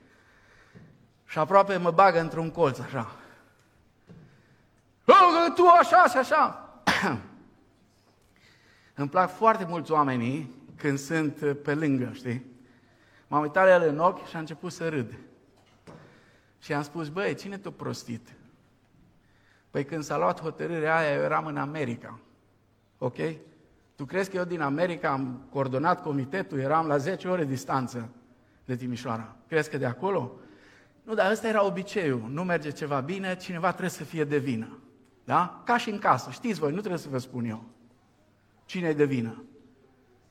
Și 1.27 1.39
aproape 1.39 1.77
mă 1.77 1.91
bagă 1.91 2.21
într-un 2.21 2.51
colț, 2.51 2.79
așa. 2.79 3.17
Oh, 5.07 5.53
tu 5.55 5.67
așa 5.67 6.07
și 6.11 6.17
așa. 6.17 6.69
Îmi 8.95 9.09
plac 9.09 9.31
foarte 9.31 9.65
mulți 9.69 9.93
oamenii 9.93 10.55
când 10.77 10.99
sunt 10.99 11.57
pe 11.63 11.75
lângă, 11.75 12.11
știi? 12.13 12.45
M-am 13.27 13.43
uitat 13.43 13.65
la 13.65 13.73
el 13.73 13.89
în 13.89 13.99
ochi 13.99 14.27
și 14.27 14.37
a 14.37 14.39
început 14.39 14.73
să 14.73 14.89
râd. 14.89 15.15
Și 16.59 16.73
am 16.73 16.83
spus, 16.83 17.09
băi, 17.09 17.35
cine 17.35 17.59
te-a 17.59 17.71
prostit? 17.71 18.29
Păi 19.71 19.85
când 19.85 20.03
s-a 20.03 20.17
luat 20.17 20.41
hotărârea 20.41 20.97
aia, 20.97 21.15
eu 21.15 21.23
eram 21.23 21.47
în 21.47 21.57
America. 21.57 22.19
Ok? 22.99 23.17
Tu 23.97 24.05
crezi 24.05 24.31
că 24.31 24.37
eu 24.37 24.45
din 24.45 24.61
America 24.61 25.11
am 25.11 25.47
coordonat 25.51 26.03
comitetul, 26.03 26.59
eram 26.59 26.87
la 26.87 26.97
10 26.97 27.29
ore 27.29 27.45
distanță 27.45 28.09
de 28.65 28.77
Timișoara. 28.77 29.37
Crezi 29.49 29.71
că 29.71 29.77
de 29.77 29.87
acolo? 29.87 30.33
Nu, 31.03 31.15
dar 31.15 31.31
ăsta 31.31 31.49
era 31.49 31.65
obiceiul. 31.65 32.25
Nu 32.29 32.45
merge 32.45 32.71
ceva 32.71 33.01
bine, 33.01 33.37
cineva 33.37 33.69
trebuie 33.69 33.91
să 33.91 34.05
fie 34.05 34.25
de 34.25 34.39
vină. 34.39 34.79
Da? 35.25 35.63
Ca 35.65 35.77
și 35.77 35.91
în 35.91 35.99
casă. 35.99 36.31
Știți 36.31 36.61
voi, 36.61 36.73
nu 36.73 36.79
trebuie 36.79 37.01
să 37.01 37.09
vă 37.09 37.19
spun 37.19 37.45
eu. 37.45 37.65
Cine 38.65 38.89
e 38.89 38.93
de 38.93 39.05
vină? 39.05 39.43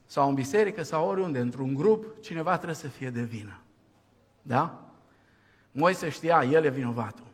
Sau 0.06 0.30
în 0.30 0.34
biserică, 0.34 0.84
sau 0.84 1.08
oriunde, 1.08 1.40
într-un 1.40 1.74
grup, 1.74 2.22
cineva 2.22 2.56
trebuie 2.56 2.76
să 2.76 2.88
fie 2.88 3.10
de 3.10 3.22
vină. 3.22 3.60
Da? 4.42 4.82
Moise 5.72 6.10
știa, 6.10 6.44
el 6.44 6.64
e 6.64 6.70
vinovatul. 6.70 7.26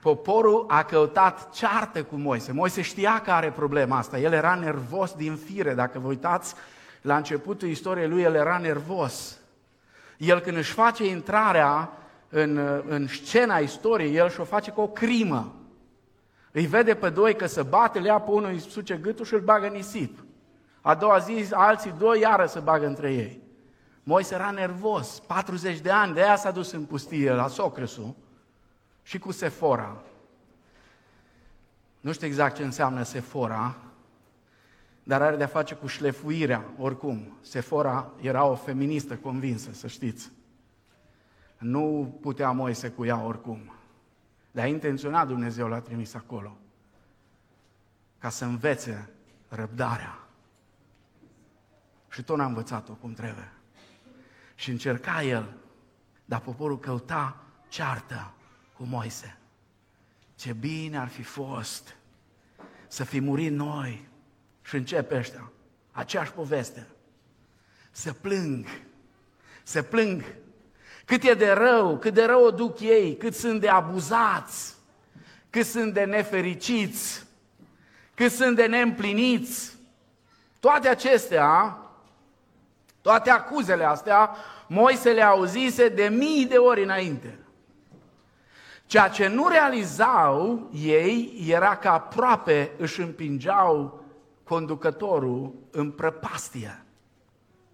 Poporul 0.00 0.64
a 0.68 0.82
căutat 0.82 1.50
ceartă 1.50 2.04
cu 2.04 2.16
Moise. 2.16 2.52
Moise 2.52 2.82
știa 2.82 3.20
că 3.20 3.30
are 3.30 3.50
problema 3.50 3.98
asta. 3.98 4.18
El 4.18 4.32
era 4.32 4.54
nervos 4.54 5.12
din 5.12 5.36
fire. 5.36 5.74
Dacă 5.74 5.98
vă 5.98 6.08
uitați 6.08 6.54
la 7.02 7.16
începutul 7.16 7.68
istoriei 7.68 8.08
lui, 8.08 8.22
el 8.22 8.34
era 8.34 8.58
nervos. 8.58 9.38
El 10.16 10.40
când 10.40 10.56
își 10.56 10.72
face 10.72 11.06
intrarea 11.06 11.92
în, 12.28 12.82
în 12.88 13.06
scena 13.06 13.58
istoriei, 13.58 14.16
el 14.16 14.30
și-o 14.30 14.44
face 14.44 14.70
cu 14.70 14.80
o 14.80 14.88
crimă. 14.88 15.54
Îi 16.52 16.66
vede 16.66 16.94
pe 16.94 17.10
doi 17.10 17.36
că 17.36 17.46
se 17.46 17.62
bate, 17.62 17.98
le 17.98 18.06
ia 18.06 18.18
pe 18.18 18.30
unul, 18.30 18.50
îi 18.50 18.58
suce 18.58 18.96
gâtul 18.96 19.24
și 19.24 19.34
îl 19.34 19.40
bagă 19.40 19.66
nisip. 19.66 20.24
A 20.80 20.94
doua 20.94 21.18
zi, 21.18 21.48
alții 21.50 21.94
doi 21.98 22.20
iară 22.20 22.46
se 22.46 22.60
bagă 22.60 22.86
între 22.86 23.12
ei. 23.12 23.40
Moise 24.02 24.34
era 24.34 24.50
nervos, 24.50 25.20
40 25.26 25.78
de 25.78 25.90
ani, 25.90 26.14
de 26.14 26.22
aia 26.22 26.36
s-a 26.36 26.50
dus 26.50 26.72
în 26.72 26.84
pustie 26.84 27.32
la 27.32 27.48
Socresu 27.48 28.16
și 29.02 29.18
cu 29.18 29.32
Sefora. 29.32 30.02
Nu 32.00 32.12
știu 32.12 32.26
exact 32.26 32.56
ce 32.56 32.62
înseamnă 32.62 33.02
Sefora, 33.02 33.76
dar 35.02 35.22
are 35.22 35.36
de-a 35.36 35.46
face 35.46 35.74
cu 35.74 35.86
șlefuirea, 35.86 36.64
oricum. 36.78 37.38
Sefora 37.40 38.10
era 38.20 38.44
o 38.44 38.54
feministă 38.54 39.16
convinsă, 39.16 39.70
să 39.72 39.86
știți. 39.86 40.30
Nu 41.58 42.14
putea 42.20 42.50
Moise 42.50 42.88
cu 42.88 43.04
ea 43.04 43.24
oricum. 43.24 43.74
Dar 44.50 44.68
intenționat 44.68 45.26
Dumnezeu 45.26 45.68
l-a 45.68 45.80
trimis 45.80 46.14
acolo. 46.14 46.56
Ca 48.18 48.28
să 48.28 48.44
învețe 48.44 49.10
răbdarea. 49.48 50.18
Și 52.10 52.22
tot 52.22 52.36
n-a 52.36 52.44
învățat-o 52.44 52.92
cum 52.92 53.12
trebuie. 53.12 53.52
Și 54.54 54.70
încerca 54.70 55.22
el, 55.22 55.54
dar 56.24 56.40
poporul 56.40 56.78
căuta 56.78 57.42
ceartă 57.68 58.32
cu 58.76 58.84
Moise. 58.84 59.38
Ce 60.34 60.52
bine 60.52 60.98
ar 60.98 61.08
fi 61.08 61.22
fost 61.22 61.96
să 62.88 63.04
fi 63.04 63.20
murit 63.20 63.52
noi. 63.52 64.08
Și 64.62 64.76
începe 64.76 65.16
ăștia, 65.16 65.52
aceeași 65.90 66.32
poveste. 66.32 66.86
Să 67.90 68.12
plâng, 68.12 68.66
să 69.62 69.82
plâng 69.82 70.24
cât 71.10 71.22
e 71.22 71.34
de 71.34 71.50
rău, 71.50 71.98
cât 71.98 72.14
de 72.14 72.24
rău 72.24 72.44
o 72.44 72.50
duc 72.50 72.80
ei, 72.80 73.16
cât 73.16 73.34
sunt 73.34 73.60
de 73.60 73.68
abuzați, 73.68 74.74
cât 75.50 75.66
sunt 75.66 75.94
de 75.94 76.04
nefericiți, 76.04 77.26
cât 78.14 78.32
sunt 78.32 78.56
de 78.56 78.66
neîmpliniți. 78.66 79.76
Toate 80.60 80.88
acestea, 80.88 81.78
toate 83.00 83.30
acuzele 83.30 83.84
astea, 83.84 84.36
Moise 84.66 85.12
le 85.12 85.22
auzise 85.22 85.88
de 85.88 86.08
mii 86.08 86.46
de 86.46 86.56
ori 86.56 86.82
înainte. 86.82 87.38
Ceea 88.86 89.08
ce 89.08 89.26
nu 89.26 89.48
realizau 89.48 90.68
ei 90.72 91.44
era 91.48 91.76
că 91.76 91.88
aproape 91.88 92.70
își 92.78 93.00
împingeau 93.00 94.04
conducătorul 94.44 95.54
în 95.70 95.90
prăpastie. 95.90 96.84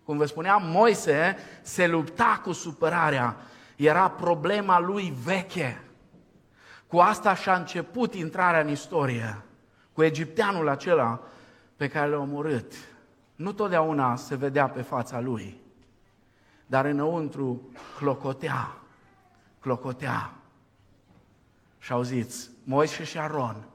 Cum 0.06 0.16
vă 0.16 0.24
spuneam, 0.24 0.62
Moise 0.64 1.36
se 1.62 1.86
lupta 1.86 2.40
cu 2.44 2.52
supărarea. 2.52 3.36
Era 3.76 4.10
problema 4.10 4.80
lui 4.80 5.14
veche. 5.24 5.80
Cu 6.86 6.98
asta 6.98 7.34
și-a 7.34 7.54
început 7.54 8.14
intrarea 8.14 8.60
în 8.60 8.68
istorie. 8.68 9.42
Cu 9.92 10.02
egipteanul 10.02 10.68
acela 10.68 11.20
pe 11.76 11.88
care 11.88 12.10
l-a 12.10 12.18
omorât. 12.18 12.72
Nu 13.34 13.52
totdeauna 13.52 14.16
se 14.16 14.34
vedea 14.34 14.68
pe 14.68 14.82
fața 14.82 15.20
lui, 15.20 15.60
dar 16.66 16.84
înăuntru 16.84 17.70
clocotea, 17.98 18.76
clocotea. 19.60 20.30
Și 21.78 21.92
auziți, 21.92 22.50
Moise 22.64 23.04
și 23.04 23.18
Aron 23.18 23.66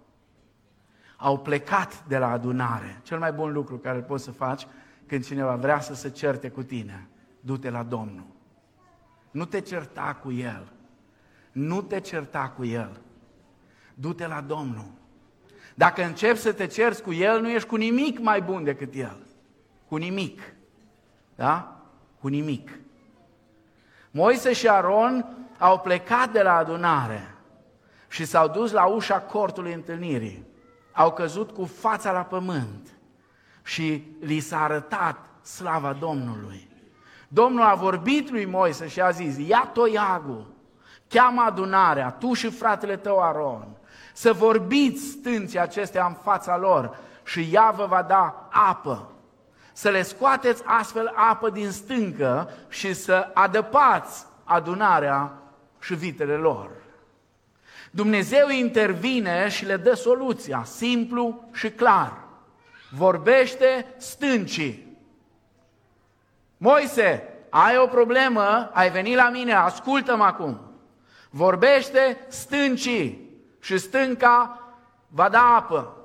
au 1.18 1.40
plecat 1.40 2.04
de 2.08 2.18
la 2.18 2.32
adunare. 2.32 3.00
Cel 3.04 3.20
mai 3.20 3.32
bun 3.32 3.52
lucru 3.52 3.78
care 3.78 4.00
poți 4.00 4.24
să 4.24 4.32
faci 4.32 4.68
când 5.12 5.26
cineva 5.26 5.56
vrea 5.56 5.80
să 5.80 5.94
se 5.94 6.10
certe 6.10 6.50
cu 6.50 6.64
tine, 6.64 7.08
du-te 7.40 7.70
la 7.70 7.84
Domnul. 7.84 8.26
Nu 9.32 9.46
te 9.46 9.62
certa 9.62 10.20
cu 10.24 10.32
El. 10.32 10.72
Nu 11.52 11.82
te 11.82 12.00
certa 12.00 12.54
cu 12.56 12.66
El. 12.66 13.00
Du-te 13.94 14.28
la 14.28 14.42
Domnul. 14.42 14.92
Dacă 15.76 16.04
începi 16.04 16.38
să 16.40 16.54
te 16.54 16.68
cerți 16.68 17.04
cu 17.04 17.14
El, 17.14 17.42
nu 17.42 17.50
ești 17.50 17.68
cu 17.68 17.76
nimic 17.76 18.20
mai 18.20 18.42
bun 18.42 18.64
decât 18.64 18.94
El. 18.94 19.18
Cu 19.88 19.96
nimic. 19.96 20.54
Da? 21.36 21.82
Cu 22.20 22.28
nimic. 22.28 22.80
Moise 24.12 24.54
și 24.54 24.70
Aron 24.70 25.38
au 25.58 25.80
plecat 25.80 26.32
de 26.32 26.42
la 26.42 26.56
adunare 26.56 27.36
și 28.08 28.26
s-au 28.26 28.48
dus 28.48 28.72
la 28.72 28.86
ușa 28.86 29.20
cortului 29.20 29.74
întâlnirii. 29.74 30.46
Au 30.92 31.14
căzut 31.14 31.52
cu 31.52 31.66
fața 31.66 32.12
la 32.12 32.24
pământ 32.24 33.01
și 33.64 34.04
li 34.20 34.40
s-a 34.40 34.64
arătat 34.64 35.18
slava 35.44 35.94
Domnului. 35.94 36.70
Domnul 37.28 37.64
a 37.64 37.74
vorbit 37.74 38.30
lui 38.30 38.46
Moise 38.46 38.88
și 38.88 39.02
a 39.02 39.10
zis, 39.10 39.38
ia 39.48 39.70
toiagul, 39.74 40.48
cheamă 41.08 41.42
adunarea, 41.42 42.12
tu 42.12 42.34
și 42.34 42.50
fratele 42.50 42.98
tău 42.98 43.20
Aron, 43.20 43.68
să 44.14 44.34
vorbiți 44.34 45.04
stânții 45.04 45.60
acestea 45.60 46.06
în 46.06 46.14
fața 46.14 46.58
lor 46.58 46.98
și 47.24 47.50
ea 47.52 47.74
vă 47.76 47.86
va 47.86 48.02
da 48.02 48.50
apă. 48.52 49.12
Să 49.74 49.90
le 49.90 50.02
scoateți 50.02 50.64
astfel 50.66 51.14
apă 51.16 51.50
din 51.50 51.72
stâncă 51.72 52.50
și 52.70 52.94
să 52.94 53.32
adăpați 53.34 54.26
adunarea 54.44 55.34
și 55.80 55.96
vitele 55.96 56.36
lor. 56.36 56.70
Dumnezeu 57.92 58.50
intervine 58.50 59.50
și 59.50 59.66
le 59.66 59.78
dă 59.78 59.94
soluția, 59.94 60.64
simplu 60.66 61.50
și 61.52 61.70
clar 61.70 62.21
vorbește 62.92 63.94
stâncii. 63.98 64.98
Moise, 66.58 67.24
ai 67.50 67.78
o 67.78 67.88
problemă, 67.88 68.70
ai 68.74 68.92
venit 68.92 69.16
la 69.16 69.30
mine, 69.30 69.54
ascultă-mă 69.54 70.24
acum. 70.24 70.60
Vorbește 71.30 72.26
stâncii 72.28 73.30
și 73.60 73.78
stânca 73.78 74.60
va 75.08 75.30
da 75.30 75.56
apă. 75.56 75.96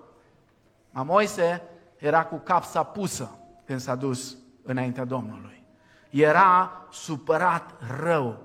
Ma 0.90 1.02
Moise 1.02 1.62
era 1.96 2.24
cu 2.24 2.36
capsa 2.36 2.82
pusă 2.82 3.38
când 3.64 3.80
s-a 3.80 3.94
dus 3.94 4.36
înaintea 4.62 5.04
Domnului. 5.04 5.62
Era 6.10 6.86
supărat 6.90 7.74
rău 8.00 8.38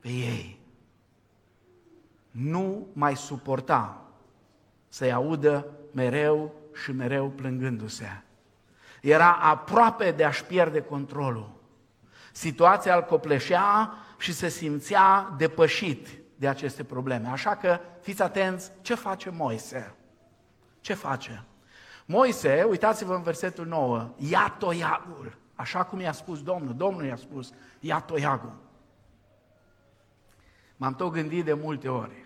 pe 0.00 0.08
ei. 0.08 0.60
Nu 2.30 2.86
mai 2.92 3.16
suporta 3.16 4.02
să-i 4.88 5.12
audă 5.12 5.66
mereu 5.92 6.59
și 6.74 6.92
mereu 6.92 7.28
plângându-se. 7.28 8.22
Era 9.00 9.32
aproape 9.32 10.10
de 10.10 10.24
a-și 10.24 10.44
pierde 10.44 10.80
controlul. 10.80 11.58
Situația 12.32 12.96
îl 12.96 13.02
copleșea 13.02 13.92
și 14.18 14.32
se 14.32 14.48
simțea 14.48 15.34
depășit 15.36 16.08
de 16.36 16.48
aceste 16.48 16.84
probleme. 16.84 17.28
Așa 17.28 17.56
că 17.56 17.80
fiți 18.00 18.22
atenți 18.22 18.70
ce 18.80 18.94
face 18.94 19.30
Moise. 19.30 19.94
Ce 20.80 20.94
face? 20.94 21.44
Moise, 22.06 22.66
uitați-vă 22.68 23.14
în 23.14 23.22
versetul 23.22 23.66
9, 23.66 24.14
ia 24.16 24.56
toiagul, 24.58 25.36
așa 25.54 25.84
cum 25.84 26.00
i-a 26.00 26.12
spus 26.12 26.42
Domnul. 26.42 26.74
Domnul 26.74 27.04
i-a 27.04 27.16
spus, 27.16 27.52
ia 27.80 28.00
toiagul. 28.00 28.52
M-am 30.76 30.94
tot 30.94 31.12
gândit 31.12 31.44
de 31.44 31.52
multe 31.52 31.88
ori. 31.88 32.24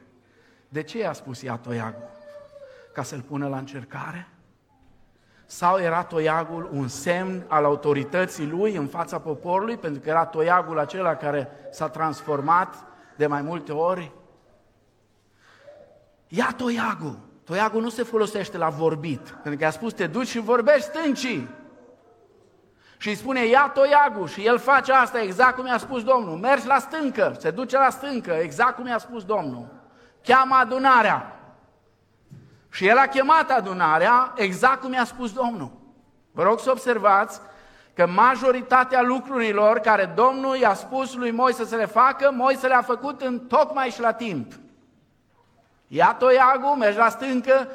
De 0.69 0.83
ce 0.83 0.99
i-a 0.99 1.13
spus 1.13 1.43
ia 1.43 1.57
toiagul? 1.57 2.09
Ca 2.93 3.03
să-l 3.03 3.21
pună 3.21 3.49
la 3.49 3.59
încercare? 3.59 4.29
Sau 5.47 5.79
era 5.79 6.03
toiagul 6.03 6.69
un 6.73 6.89
semn 6.89 7.45
al 7.49 7.65
autorității 7.65 8.47
lui 8.47 8.77
în 8.77 8.87
fața 8.87 9.19
poporului, 9.19 9.77
pentru 9.77 10.01
că 10.01 10.09
era 10.09 10.25
toiagul 10.25 10.79
acela 10.79 11.17
care 11.17 11.49
s-a 11.71 11.89
transformat 11.89 12.75
de 13.17 13.27
mai 13.27 13.43
multe 13.43 13.73
ori? 13.73 14.13
Ia 16.29 16.55
toiagul! 16.57 17.19
Toiagul 17.45 17.83
nu 17.83 17.89
se 17.89 18.03
folosește 18.03 18.59
la 18.59 18.69
vorbit, 18.69 19.21
pentru 19.43 19.61
că 19.61 19.67
a 19.67 19.71
spus 19.71 19.93
te 19.93 20.07
duci 20.07 20.27
și 20.27 20.39
vorbești 20.39 20.89
stâncii. 20.89 21.49
Și 22.99 23.09
îi 23.09 23.15
spune, 23.15 23.47
ia 23.47 23.71
toiagul 23.75 24.27
și 24.27 24.47
el 24.47 24.59
face 24.59 24.93
asta 24.93 25.23
exact 25.23 25.57
cum 25.57 25.67
i-a 25.67 25.79
spus 25.79 26.05
Domnul. 26.05 26.37
Mergi 26.37 26.67
la 26.67 26.79
stâncă, 26.79 27.37
se 27.39 27.51
duce 27.51 27.79
la 27.79 27.91
stâncă, 27.91 28.33
exact 28.33 28.77
cum 28.77 28.87
i-a 28.87 28.99
spus 28.99 29.25
Domnul. 29.25 29.67
Cheamă 30.23 30.55
adunarea, 30.55 31.34
și 32.75 32.87
el 32.87 32.99
a 32.99 33.07
chemat 33.07 33.51
adunarea 33.51 34.33
exact 34.37 34.81
cum 34.81 34.93
i-a 34.93 35.05
spus 35.05 35.33
Domnul. 35.33 35.71
Vă 36.33 36.43
rog 36.43 36.61
să 36.61 36.71
observați 36.71 37.41
că 37.93 38.07
majoritatea 38.07 39.03
lucrurilor 39.03 39.79
care 39.79 40.13
Domnul 40.15 40.57
i-a 40.57 40.75
spus 40.75 41.15
lui 41.15 41.31
Moise 41.31 41.65
să 41.65 41.77
le 41.77 41.87
facă, 41.87 42.31
Moise 42.33 42.67
le-a 42.67 42.83
făcut 42.83 43.21
în 43.21 43.39
tocmai 43.39 43.89
și 43.89 44.01
la 44.01 44.13
timp. 44.13 44.53
Ia 45.87 46.15
toiagul, 46.19 46.77
mergi 46.77 46.99
la 46.99 47.09
stâncă, 47.09 47.69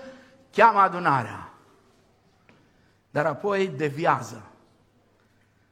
cheamă 0.52 0.80
adunarea. 0.80 1.54
Dar 3.12 3.26
apoi 3.26 3.68
deviază 3.68 4.42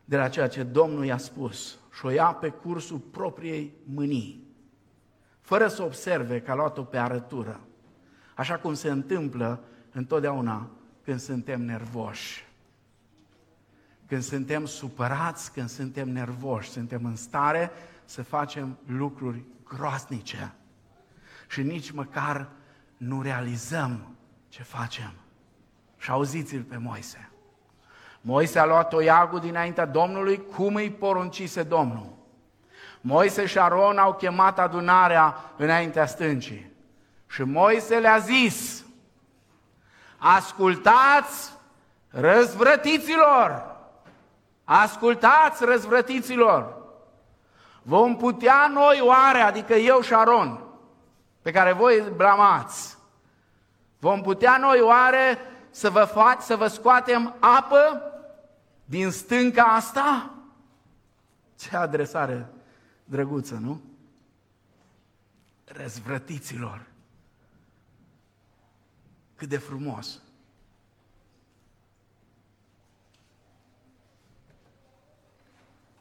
de 0.05 0.17
la 0.17 0.29
ceea 0.29 0.47
ce 0.47 0.63
Domnul 0.63 1.05
i-a 1.05 1.17
spus 1.17 1.77
și 1.93 2.05
o 2.05 2.09
ia 2.09 2.37
pe 2.39 2.49
cursul 2.49 2.97
propriei 2.97 3.73
mânii, 3.93 4.47
fără 5.41 5.67
să 5.67 5.83
observe 5.83 6.41
că 6.41 6.51
a 6.51 6.55
luat-o 6.55 6.83
pe 6.83 6.97
arătură, 6.97 7.59
așa 8.37 8.57
cum 8.57 8.73
se 8.73 8.89
întâmplă 8.89 9.59
întotdeauna 9.91 10.69
când 11.03 11.19
suntem 11.19 11.61
nervoși. 11.61 12.45
Când 14.07 14.21
suntem 14.21 14.65
supărați, 14.65 15.51
când 15.51 15.69
suntem 15.69 16.09
nervoși, 16.09 16.69
suntem 16.69 17.05
în 17.05 17.15
stare 17.15 17.71
să 18.05 18.23
facem 18.23 18.77
lucruri 18.85 19.43
groaznice 19.63 20.53
și 21.49 21.63
nici 21.63 21.91
măcar 21.91 22.47
nu 22.97 23.21
realizăm 23.21 24.15
ce 24.49 24.63
facem. 24.63 25.13
Și 25.97 26.11
auziți-l 26.11 26.61
pe 26.61 26.77
Moise. 26.77 27.29
Moise 28.21 28.59
a 28.59 28.65
luat 28.65 28.89
toiagul 28.89 29.39
dinaintea 29.39 29.85
Domnului 29.85 30.45
cum 30.45 30.75
îi 30.75 30.91
poruncise 30.91 31.63
Domnul. 31.63 32.15
Moise 33.01 33.45
și 33.45 33.59
Aron 33.59 33.97
au 33.97 34.13
chemat 34.13 34.59
adunarea 34.59 35.35
înaintea 35.57 36.05
stâncii. 36.05 36.75
Și 37.27 37.43
Moise 37.43 37.99
le-a 37.99 38.17
zis, 38.17 38.85
ascultați 40.17 41.51
răzvrătiților, 42.09 43.75
ascultați 44.63 45.65
răzvrătiților, 45.65 46.75
vom 47.81 48.17
putea 48.17 48.67
noi 48.73 48.99
oare, 49.01 49.39
adică 49.39 49.73
eu 49.73 50.01
și 50.01 50.13
Aron, 50.13 50.59
pe 51.41 51.51
care 51.51 51.71
voi 51.71 52.03
blamați, 52.15 52.97
vom 53.99 54.21
putea 54.21 54.57
noi 54.57 54.79
oare 54.79 55.39
să 55.69 55.89
vă, 55.89 56.03
fac, 56.03 56.41
să 56.41 56.55
vă 56.55 56.67
scoatem 56.67 57.35
apă 57.39 58.01
din 58.85 59.11
stânca 59.11 59.63
asta? 59.63 60.31
Ce 61.59 61.75
adresare 61.75 62.49
drăguță, 63.03 63.57
nu? 63.61 63.81
Răzvrătiților. 65.65 66.85
Cât 69.37 69.49
de 69.49 69.57
frumos. 69.57 70.21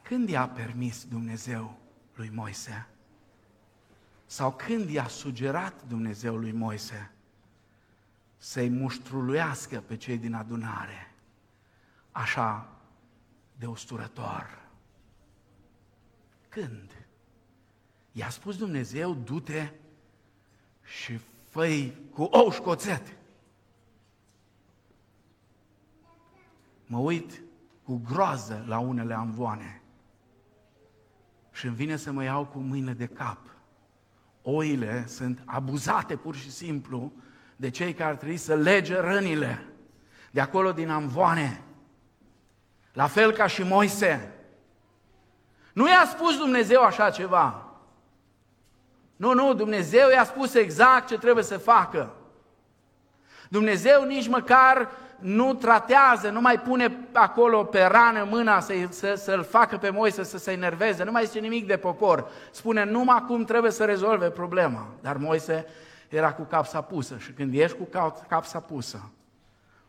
Când 0.02 0.28
i-a 0.28 0.48
permis 0.48 1.04
Dumnezeu 1.04 1.78
lui 2.14 2.28
Moise? 2.28 2.88
Sau 4.26 4.52
când 4.52 4.90
i-a 4.90 5.08
sugerat 5.08 5.86
Dumnezeu 5.88 6.36
lui 6.36 6.52
Moise 6.52 7.10
să-i 8.36 8.68
muștruluiască 8.68 9.80
pe 9.80 9.96
cei 9.96 10.18
din 10.18 10.34
adunare 10.34 11.14
așa 12.12 12.68
de 13.58 13.66
usturător? 13.66 14.68
Când? 16.48 17.06
I-a 18.12 18.30
spus 18.30 18.56
Dumnezeu, 18.56 19.14
du-te 19.14 19.72
și 20.82 21.20
făi 21.50 21.96
cu 22.12 22.22
ou 22.22 22.50
școțet. 22.50 23.15
Mă 26.86 26.98
uit 26.98 27.42
cu 27.82 28.02
groază 28.10 28.64
la 28.66 28.78
unele 28.78 29.14
amvoane 29.14 29.82
și 31.52 31.66
îmi 31.66 31.74
vine 31.74 31.96
să 31.96 32.12
mă 32.12 32.24
iau 32.24 32.44
cu 32.44 32.58
mâine 32.58 32.92
de 32.92 33.06
cap. 33.06 33.38
Oile 34.42 35.06
sunt 35.06 35.42
abuzate 35.44 36.16
pur 36.16 36.34
și 36.34 36.50
simplu 36.50 37.12
de 37.56 37.70
cei 37.70 37.92
care 37.92 38.10
ar 38.10 38.16
trebui 38.16 38.36
să 38.36 38.54
lege 38.54 39.00
rănile 39.00 39.66
de 40.30 40.40
acolo 40.40 40.72
din 40.72 40.90
amvoane. 40.90 41.62
La 42.92 43.06
fel 43.06 43.32
ca 43.32 43.46
și 43.46 43.62
Moise. 43.62 44.32
Nu 45.72 45.88
i-a 45.88 46.04
spus 46.06 46.36
Dumnezeu 46.36 46.82
așa 46.82 47.10
ceva. 47.10 47.70
Nu, 49.16 49.34
nu, 49.34 49.54
Dumnezeu 49.54 50.08
i-a 50.10 50.24
spus 50.24 50.54
exact 50.54 51.06
ce 51.06 51.18
trebuie 51.18 51.44
să 51.44 51.58
facă. 51.58 52.14
Dumnezeu 53.48 54.04
nici 54.04 54.28
măcar 54.28 54.90
nu 55.18 55.54
tratează, 55.54 56.30
nu 56.30 56.40
mai 56.40 56.60
pune 56.60 56.98
acolo 57.12 57.64
pe 57.64 57.82
rană 57.82 58.26
mâna 58.30 58.60
să, 58.60 58.72
să, 58.88 59.14
să-l 59.14 59.42
facă 59.42 59.76
pe 59.76 59.90
Moise 59.90 60.22
să 60.22 60.38
se 60.38 60.52
enerveze, 60.52 61.04
nu 61.04 61.10
mai 61.10 61.24
zice 61.24 61.38
nimic 61.38 61.66
de 61.66 61.76
popor. 61.76 62.30
Spune 62.50 62.84
numai 62.84 63.24
cum 63.26 63.44
trebuie 63.44 63.70
să 63.70 63.84
rezolve 63.84 64.30
problema. 64.30 64.86
Dar 65.00 65.16
Moise 65.16 65.66
era 66.08 66.32
cu 66.32 66.42
capsa 66.42 66.80
pusă 66.80 67.18
și 67.18 67.32
când 67.32 67.54
ești 67.54 67.76
cu 67.76 67.88
capsa 68.28 68.60
pusă, 68.60 69.10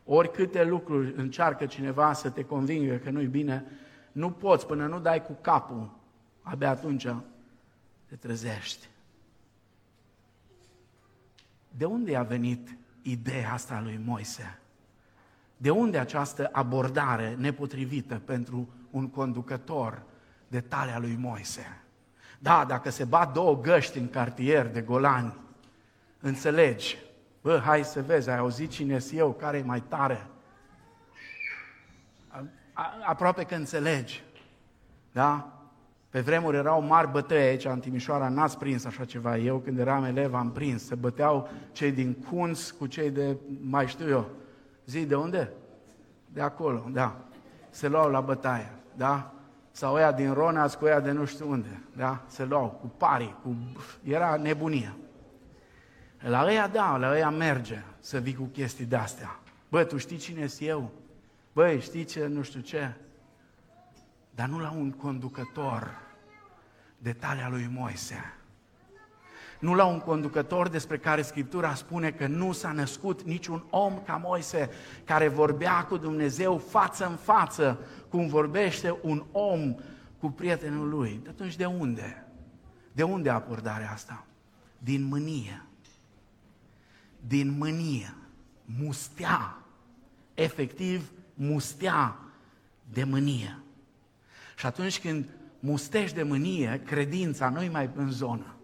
oricâte 0.05 0.63
lucruri 0.63 1.13
încearcă 1.15 1.65
cineva 1.65 2.13
să 2.13 2.29
te 2.29 2.43
convingă 2.43 2.95
că 2.95 3.09
nu-i 3.09 3.27
bine, 3.27 3.65
nu 4.11 4.31
poți 4.31 4.65
până 4.65 4.85
nu 4.85 4.99
dai 4.99 5.23
cu 5.23 5.37
capul, 5.41 5.89
abia 6.41 6.69
atunci 6.69 7.07
te 8.05 8.15
trezești. 8.15 8.87
De 11.69 11.85
unde 11.85 12.15
a 12.15 12.23
venit 12.23 12.77
ideea 13.01 13.53
asta 13.53 13.81
lui 13.83 14.01
Moise? 14.05 14.59
De 15.57 15.69
unde 15.69 15.97
această 15.97 16.49
abordare 16.51 17.35
nepotrivită 17.37 18.21
pentru 18.25 18.69
un 18.91 19.09
conducător 19.09 20.01
de 20.47 20.59
talea 20.59 20.99
lui 20.99 21.17
Moise? 21.19 21.81
Da, 22.39 22.65
dacă 22.67 22.89
se 22.89 23.03
bat 23.03 23.33
două 23.33 23.61
găști 23.61 23.97
în 23.97 24.09
cartier 24.09 24.67
de 24.67 24.81
golani, 24.81 25.33
înțelegi, 26.19 26.97
bă, 27.41 27.61
hai 27.65 27.83
să 27.83 28.01
vezi, 28.01 28.29
ai 28.29 28.37
auzit 28.37 28.69
cine 28.69 28.99
sunt 28.99 29.19
eu, 29.19 29.31
care 29.31 29.57
e 29.57 29.63
mai 29.63 29.81
tare? 29.81 30.27
Aproape 33.05 33.43
că 33.43 33.55
înțelegi, 33.55 34.23
da? 35.11 35.51
Pe 36.09 36.19
vremuri 36.19 36.57
erau 36.57 36.81
mari 36.81 37.11
bătăi 37.11 37.41
aici 37.41 37.65
în 37.65 37.79
Timișoara, 37.79 38.29
n-ați 38.29 38.57
prins 38.57 38.85
așa 38.85 39.05
ceva. 39.05 39.37
Eu 39.37 39.57
când 39.57 39.79
eram 39.79 40.03
elev 40.03 40.33
am 40.33 40.51
prins. 40.51 40.85
Se 40.85 40.95
băteau 40.95 41.49
cei 41.71 41.91
din 41.91 42.13
Cunț 42.13 42.69
cu 42.69 42.85
cei 42.85 43.11
de, 43.11 43.37
mai 43.61 43.87
știu 43.87 44.09
eu, 44.09 44.29
Zi, 44.87 45.05
de 45.05 45.15
unde? 45.15 45.51
De 46.33 46.41
acolo, 46.41 46.89
da. 46.91 47.15
Se 47.69 47.87
luau 47.87 48.09
la 48.09 48.21
bătaie, 48.21 48.71
da? 48.95 49.33
Sau 49.71 49.93
ăia 49.93 50.11
din 50.11 50.33
Ronas 50.33 50.75
cu 50.75 50.85
ăia 50.85 50.99
de 50.99 51.11
nu 51.11 51.25
știu 51.25 51.49
unde, 51.49 51.81
da? 51.95 52.23
Se 52.27 52.45
luau 52.45 52.69
cu 52.69 52.87
pari, 52.87 53.35
cu... 53.43 53.55
Era 54.03 54.35
nebunie. 54.35 54.95
La 56.19 56.45
ăia, 56.45 56.67
da, 56.67 56.97
la 56.97 57.11
ăia 57.11 57.29
merge 57.29 57.83
să 57.99 58.19
vii 58.19 58.35
cu 58.35 58.43
chestii 58.43 58.85
de-astea. 58.85 59.39
Bă, 59.69 59.83
tu 59.83 59.97
știi 59.97 60.17
cine 60.17 60.47
sunt 60.47 60.69
eu? 60.69 60.91
Băi, 61.53 61.79
știi 61.79 62.03
ce, 62.03 62.25
nu 62.25 62.41
știu 62.41 62.59
ce? 62.59 62.93
Dar 64.35 64.47
nu 64.47 64.59
la 64.59 64.71
un 64.71 64.91
conducător 64.91 66.01
de 66.97 67.13
talia 67.13 67.49
lui 67.49 67.69
Moise 67.73 68.36
nu 69.59 69.75
la 69.75 69.85
un 69.85 69.99
conducător 69.99 70.69
despre 70.69 70.97
care 70.97 71.21
Scriptura 71.21 71.73
spune 71.73 72.11
că 72.11 72.27
nu 72.27 72.51
s-a 72.51 72.71
născut 72.71 73.21
niciun 73.21 73.65
om 73.69 74.01
ca 74.05 74.21
Moise, 74.23 74.69
care 75.03 75.27
vorbea 75.27 75.83
cu 75.83 75.97
Dumnezeu 75.97 76.57
față 76.57 77.07
în 77.07 77.15
față, 77.15 77.79
cum 78.09 78.27
vorbește 78.27 78.97
un 79.01 79.25
om 79.31 79.75
cu 80.19 80.29
prietenul 80.29 80.89
lui. 80.89 81.19
De 81.23 81.29
atunci 81.29 81.55
de 81.55 81.65
unde? 81.65 82.27
De 82.91 83.03
unde 83.03 83.29
abordarea 83.29 83.91
asta? 83.91 84.25
Din 84.77 85.03
mânie. 85.03 85.65
Din 87.27 87.57
mânie. 87.57 88.13
Mustea. 88.65 89.57
Efectiv, 90.33 91.11
mustea 91.33 92.19
de 92.93 93.03
mânie. 93.03 93.59
Și 94.57 94.65
atunci 94.65 94.99
când 94.99 95.29
mustești 95.59 96.15
de 96.15 96.23
mânie, 96.23 96.81
credința 96.85 97.49
nu-i 97.49 97.69
mai 97.69 97.89
în 97.95 98.11
zonă 98.11 98.56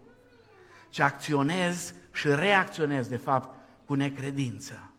ci 0.94 0.98
acționez 1.00 1.94
și 2.12 2.28
reacționez, 2.28 3.08
de 3.08 3.16
fapt, 3.16 3.58
cu 3.86 3.94
necredință. 3.94 4.90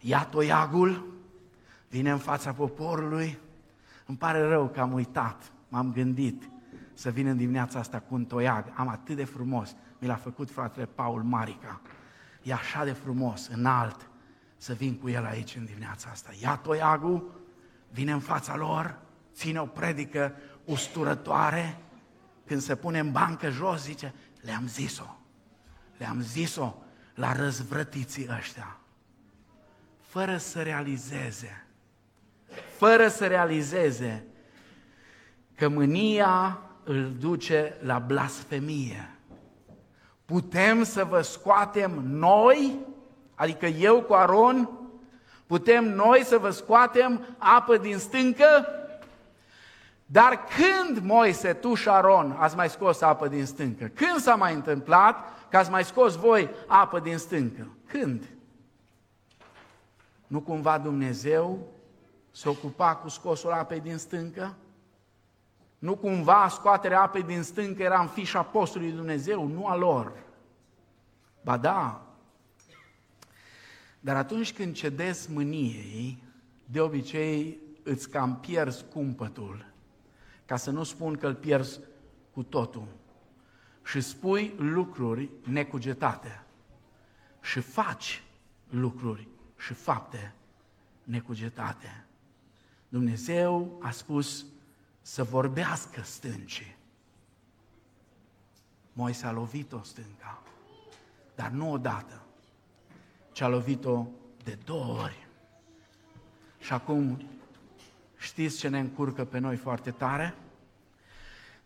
Ia 0.00 0.24
toiagul, 0.24 1.14
vine 1.88 2.10
în 2.10 2.18
fața 2.18 2.52
poporului, 2.52 3.38
îmi 4.06 4.16
pare 4.16 4.42
rău 4.42 4.68
că 4.68 4.80
am 4.80 4.92
uitat, 4.92 5.52
m-am 5.68 5.92
gândit 5.92 6.50
să 6.94 7.10
vin 7.10 7.26
în 7.26 7.36
dimineața 7.36 7.78
asta 7.78 8.00
cu 8.00 8.14
un 8.14 8.24
toiag. 8.24 8.72
Am 8.74 8.88
atât 8.88 9.16
de 9.16 9.24
frumos, 9.24 9.76
mi 9.98 10.08
l-a 10.08 10.14
făcut 10.14 10.50
fratele 10.50 10.86
Paul 10.86 11.22
Marica. 11.22 11.80
E 12.42 12.52
așa 12.52 12.84
de 12.84 12.92
frumos, 12.92 13.48
înalt, 13.48 14.08
să 14.56 14.72
vin 14.72 14.94
cu 14.94 15.08
el 15.08 15.24
aici 15.24 15.56
în 15.56 15.64
dimineața 15.64 16.10
asta. 16.10 16.30
Ia 16.40 16.56
toiagul, 16.56 17.40
vine 17.90 18.12
în 18.12 18.20
fața 18.20 18.56
lor, 18.56 18.98
ține 19.34 19.60
o 19.60 19.66
predică 19.66 20.34
usturătoare, 20.64 21.78
când 22.46 22.60
se 22.60 22.76
pune 22.76 22.98
în 22.98 23.12
bancă 23.12 23.50
jos, 23.50 23.82
zice, 23.82 24.14
le-am 24.40 24.66
zis-o. 24.66 25.16
Le-am 25.96 26.20
zis-o 26.20 26.74
la 27.14 27.32
răzvrătiții 27.32 28.28
ăștia, 28.38 28.76
fără 30.00 30.36
să 30.36 30.62
realizeze, 30.62 31.66
fără 32.76 33.08
să 33.08 33.26
realizeze 33.26 34.24
că 35.54 35.68
mânia 35.68 36.58
îl 36.84 37.12
duce 37.20 37.76
la 37.80 37.98
blasfemie. 37.98 39.10
Putem 40.24 40.82
să 40.82 41.04
vă 41.04 41.20
scoatem 41.20 41.90
noi, 42.04 42.78
adică 43.34 43.66
eu 43.66 44.02
cu 44.02 44.12
Aron, 44.12 44.70
putem 45.46 45.94
noi 45.94 46.24
să 46.24 46.38
vă 46.38 46.50
scoatem 46.50 47.26
apă 47.38 47.76
din 47.76 47.98
stâncă? 47.98 48.66
Dar 50.06 50.44
când 50.56 50.98
Moise, 50.98 51.52
tu 51.52 51.74
și 51.74 51.88
Aron 51.88 52.36
ați 52.38 52.56
mai 52.56 52.68
scos 52.68 53.00
apă 53.00 53.28
din 53.28 53.46
stâncă? 53.46 53.90
Când 53.94 54.16
s-a 54.20 54.34
mai 54.34 54.54
întâmplat 54.54 55.32
că 55.50 55.56
ați 55.56 55.70
mai 55.70 55.84
scos 55.84 56.16
voi 56.16 56.50
apă 56.66 57.00
din 57.00 57.18
stâncă? 57.18 57.76
Când? 57.86 58.28
Nu 60.26 60.40
cumva 60.40 60.78
Dumnezeu 60.78 61.68
se 62.30 62.48
ocupa 62.48 62.96
cu 62.96 63.08
scosul 63.08 63.50
apei 63.52 63.80
din 63.80 63.96
stâncă? 63.96 64.56
Nu 65.78 65.96
cumva 65.96 66.48
scoaterea 66.48 67.02
apei 67.02 67.22
din 67.22 67.42
stâncă 67.42 67.82
era 67.82 68.00
în 68.00 68.06
fișa 68.06 68.42
postului 68.42 68.92
Dumnezeu, 68.92 69.46
nu 69.46 69.66
a 69.66 69.76
lor. 69.76 70.12
Ba 71.42 71.56
da. 71.56 72.06
Dar 74.00 74.16
atunci 74.16 74.52
când 74.52 74.74
cedezi 74.74 75.32
mâniei, 75.32 76.22
de 76.64 76.80
obicei 76.80 77.58
îți 77.82 78.10
cam 78.10 78.36
pierzi 78.40 78.84
cumpătul, 78.92 79.66
ca 80.44 80.56
să 80.56 80.70
nu 80.70 80.82
spun 80.82 81.16
că 81.16 81.26
îl 81.26 81.34
pierzi 81.34 81.80
cu 82.32 82.42
totul. 82.42 82.86
Și 83.86 84.00
spui 84.00 84.54
lucruri 84.56 85.30
necugetate. 85.42 86.44
Și 87.42 87.60
faci 87.60 88.22
lucruri 88.70 89.28
și 89.58 89.72
fapte 89.72 90.34
necugetate. 91.02 92.04
Dumnezeu 92.88 93.78
a 93.82 93.90
spus 93.90 94.46
să 95.00 95.22
vorbească 95.22 96.02
stâncii. 96.02 96.76
Moise 98.92 99.26
a 99.26 99.32
lovit-o 99.32 99.82
stânca, 99.82 100.42
dar 101.34 101.50
nu 101.50 101.72
odată, 101.72 102.22
ci 103.32 103.40
a 103.40 103.48
lovit-o 103.48 104.06
de 104.44 104.58
două 104.64 105.00
ori. 105.02 105.26
Și 106.58 106.72
acum 106.72 107.28
știți 108.16 108.58
ce 108.58 108.68
ne 108.68 108.78
încurcă 108.78 109.24
pe 109.24 109.38
noi 109.38 109.56
foarte 109.56 109.90
tare? 109.90 110.34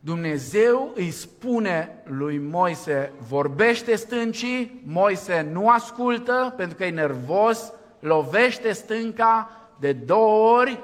Dumnezeu 0.03 0.93
îi 0.95 1.11
spune 1.11 2.03
lui 2.05 2.39
Moise, 2.39 3.13
vorbește 3.29 3.97
stâncii, 3.97 4.83
Moise 4.87 5.49
nu 5.53 5.69
ascultă 5.69 6.55
pentru 6.57 6.77
că 6.77 6.85
e 6.85 6.91
nervos, 6.91 7.73
lovește 7.99 8.73
stânca 8.73 9.51
de 9.79 9.93
două 9.93 10.59
ori 10.59 10.81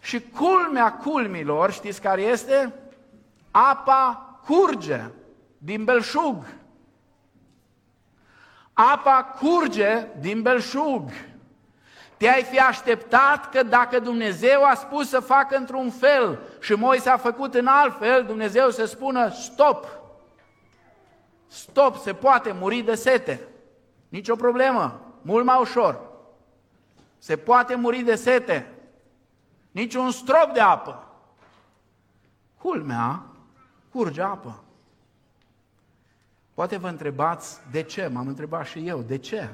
și 0.00 0.20
culmea 0.20 0.92
culmilor, 0.92 1.72
știți 1.72 2.00
care 2.00 2.22
este? 2.22 2.74
Apa 3.50 4.38
curge 4.46 5.00
din 5.58 5.84
belșug. 5.84 6.44
Apa 8.72 9.36
curge 9.40 10.06
din 10.20 10.42
belșug. 10.42 11.10
Te-ai 12.22 12.42
fi 12.42 12.58
așteptat 12.58 13.50
că 13.50 13.62
dacă 13.62 13.98
Dumnezeu 13.98 14.64
a 14.64 14.74
spus 14.74 15.08
să 15.08 15.20
facă 15.20 15.56
într-un 15.56 15.90
fel 15.90 16.38
și 16.60 16.72
Moise 16.72 17.08
a 17.08 17.16
făcut 17.16 17.54
în 17.54 17.66
alt 17.66 17.98
fel, 17.98 18.24
Dumnezeu 18.24 18.70
să 18.70 18.84
spună 18.84 19.30
stop. 19.30 19.86
Stop, 21.46 21.96
se 21.96 22.12
poate 22.12 22.52
muri 22.52 22.80
de 22.80 22.94
sete. 22.94 23.40
Nici 24.08 24.28
o 24.28 24.36
problemă, 24.36 25.00
mult 25.22 25.44
mai 25.44 25.60
ușor. 25.60 26.00
Se 27.18 27.36
poate 27.36 27.74
muri 27.74 28.00
de 28.00 28.14
sete 28.14 28.72
nici 29.70 29.94
un 29.94 30.10
strop 30.10 30.50
de 30.52 30.60
apă. 30.60 31.08
Culmea, 32.58 33.22
curge 33.92 34.22
apă. 34.22 34.62
Poate 36.54 36.76
vă 36.76 36.88
întrebați 36.88 37.60
de 37.70 37.82
ce, 37.82 38.06
m-am 38.06 38.26
întrebat 38.26 38.66
și 38.66 38.88
eu, 38.88 39.00
de 39.00 39.18
ce? 39.18 39.48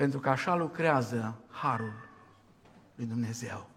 Pentru 0.00 0.18
că 0.18 0.28
așa 0.28 0.54
lucrează 0.54 1.40
Harul 1.50 1.92
lui 2.94 3.06
Dumnezeu. 3.06 3.70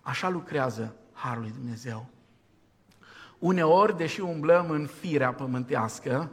Așa 0.00 0.28
lucrează 0.28 0.94
Harul 1.12 1.42
lui 1.42 1.50
Dumnezeu. 1.50 2.06
Uneori, 3.38 3.96
deși 3.96 4.20
umblăm 4.20 4.70
în 4.70 4.86
firea 4.86 5.32
pământească, 5.32 6.30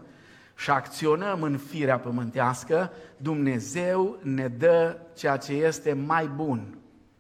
și 0.56 0.70
acționăm 0.70 1.42
în 1.42 1.58
firea 1.58 2.00
pământească, 2.00 2.92
Dumnezeu 3.18 4.20
ne 4.22 4.48
dă 4.48 5.00
ceea 5.16 5.38
ce 5.38 5.54
este 5.54 5.94
mai 5.94 6.28
bun, 6.28 6.78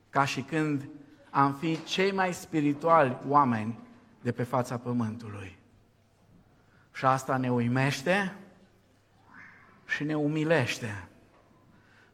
ca 0.09 0.25
și 0.25 0.41
când 0.41 0.89
am 1.29 1.53
fi 1.53 1.83
cei 1.83 2.11
mai 2.11 2.33
spirituali 2.33 3.17
oameni 3.27 3.79
de 4.21 4.31
pe 4.31 4.43
fața 4.43 4.77
pământului. 4.77 5.57
Și 6.91 7.05
asta 7.05 7.37
ne 7.37 7.51
uimește 7.51 8.35
și 9.89 10.03
ne 10.03 10.15
umilește. 10.15 11.07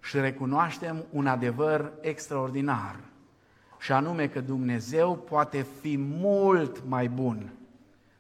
Și 0.02 0.20
recunoaștem 0.20 1.06
un 1.12 1.28
adevăr 1.28 1.92
extraordinar, 2.02 3.00
și 3.80 3.92
anume 3.92 4.28
că 4.28 4.42
Dumnezeu 4.42 5.18
poate 5.18 5.66
fi 5.82 5.98
mult 5.98 6.88
mai 6.88 7.08
bun 7.08 7.54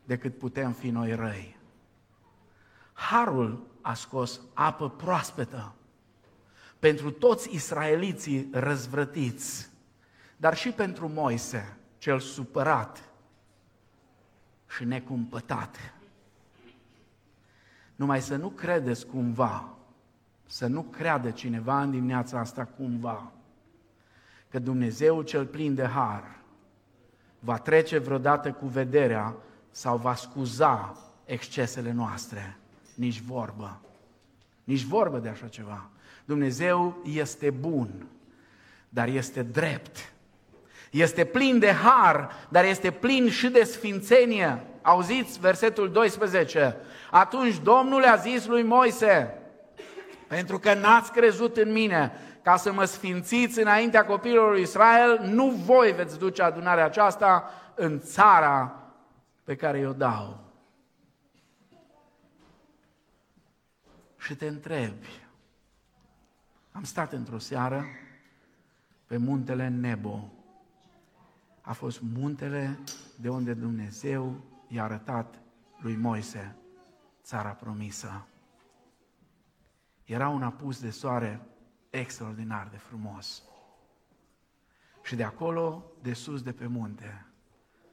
decât 0.03 0.37
putem 0.37 0.71
fi 0.71 0.89
noi 0.89 1.13
răi. 1.15 1.57
Harul 2.93 3.67
a 3.81 3.93
scos 3.93 4.39
apă 4.53 4.89
proaspetă 4.89 5.73
pentru 6.79 7.11
toți 7.11 7.55
israeliții 7.55 8.49
răzvrătiți, 8.51 9.69
dar 10.37 10.55
și 10.55 10.69
pentru 10.69 11.07
Moise, 11.07 11.77
cel 11.97 12.19
supărat 12.19 13.09
și 14.67 14.83
necumpătat. 14.83 15.94
Numai 17.95 18.21
să 18.21 18.35
nu 18.35 18.49
credeți 18.49 19.05
cumva, 19.05 19.69
să 20.45 20.67
nu 20.67 20.81
creadă 20.81 21.29
cineva 21.29 21.81
în 21.81 21.91
dimineața 21.91 22.39
asta 22.39 22.65
cumva, 22.65 23.31
că 24.49 24.59
Dumnezeu 24.59 25.21
cel 25.21 25.45
plin 25.45 25.75
de 25.75 25.85
har 25.85 26.39
va 27.39 27.57
trece 27.57 27.97
vreodată 27.97 28.51
cu 28.51 28.65
vederea 28.65 29.35
sau 29.71 29.97
va 29.97 30.15
scuza 30.15 30.97
excesele 31.25 31.91
noastre 31.91 32.57
nici 32.95 33.21
vorbă. 33.21 33.79
Nici 34.63 34.83
vorbă 34.83 35.17
de 35.17 35.29
așa 35.29 35.47
ceva. 35.47 35.89
Dumnezeu 36.25 36.97
este 37.05 37.49
bun, 37.49 38.07
dar 38.89 39.07
este 39.07 39.43
drept. 39.43 40.13
Este 40.91 41.25
plin 41.25 41.59
de 41.59 41.71
har, 41.71 42.31
dar 42.49 42.65
este 42.65 42.91
plin 42.91 43.29
și 43.29 43.47
de 43.47 43.63
sfințenie. 43.63 44.63
Auziți 44.85 45.39
versetul 45.39 45.91
12. 45.91 46.77
Atunci 47.11 47.57
Domnul 47.57 48.03
a 48.03 48.15
zis 48.15 48.45
lui 48.45 48.63
Moise, 48.63 49.41
pentru 50.27 50.59
că 50.59 50.73
n-ați 50.73 51.11
crezut 51.11 51.57
în 51.57 51.71
mine, 51.71 52.11
ca 52.41 52.55
să 52.57 52.73
mă 52.73 52.85
sfințiți 52.85 53.59
înaintea 53.59 54.05
copilului 54.05 54.51
lui 54.51 54.61
Israel, 54.61 55.19
nu 55.23 55.49
voi 55.49 55.91
veți 55.91 56.19
duce 56.19 56.41
adunarea 56.41 56.85
aceasta 56.85 57.51
în 57.75 57.99
țara 57.99 58.79
pe 59.43 59.55
care 59.55 59.87
o 59.87 59.91
dau. 59.91 60.45
și 64.25 64.35
te 64.35 64.47
întrebi. 64.47 65.23
Am 66.71 66.83
stat 66.83 67.13
într-o 67.13 67.37
seară 67.37 67.85
pe 69.05 69.17
muntele 69.17 69.67
Nebo. 69.67 70.29
A 71.61 71.73
fost 71.73 72.01
muntele 72.01 72.79
de 73.21 73.29
unde 73.29 73.53
Dumnezeu 73.53 74.43
i-a 74.75 74.83
arătat 74.83 75.41
lui 75.77 75.95
Moise 75.95 76.55
țara 77.23 77.49
promisă. 77.49 78.27
Era 80.03 80.29
un 80.29 80.43
apus 80.43 80.79
de 80.79 80.89
soare 80.89 81.47
extraordinar 81.89 82.67
de 82.67 82.77
frumos. 82.77 83.43
Și 85.03 85.15
de 85.15 85.23
acolo, 85.23 85.83
de 86.01 86.13
sus 86.13 86.41
de 86.41 86.51
pe 86.51 86.67
munte, 86.67 87.25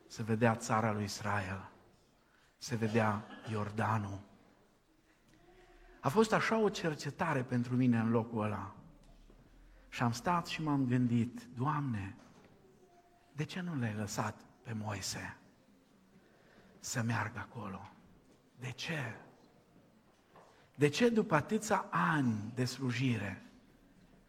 se 0.06 0.22
vedea 0.22 0.54
țara 0.56 0.92
lui 0.92 1.04
Israel, 1.04 1.70
se 2.58 2.76
vedea 2.76 3.24
Iordanul, 3.50 4.20
a 6.00 6.08
fost 6.08 6.32
așa 6.32 6.58
o 6.58 6.68
cercetare 6.68 7.42
pentru 7.42 7.76
mine 7.76 7.98
în 7.98 8.10
locul 8.10 8.42
ăla. 8.42 8.74
Și 9.88 10.02
am 10.02 10.12
stat 10.12 10.46
și 10.46 10.62
m-am 10.62 10.86
gândit, 10.86 11.42
Doamne, 11.54 12.16
de 13.32 13.44
ce 13.44 13.60
nu 13.60 13.74
l-ai 13.74 13.94
lăsat 13.94 14.40
pe 14.62 14.72
Moise 14.72 15.36
să 16.84 17.02
meargă 17.02 17.38
acolo? 17.38 17.90
De 18.60 18.70
ce? 18.70 19.16
De 20.74 20.88
ce 20.88 21.08
după 21.08 21.34
atâția 21.34 21.86
ani 21.90 22.52
de 22.54 22.64
slujire, 22.64 23.42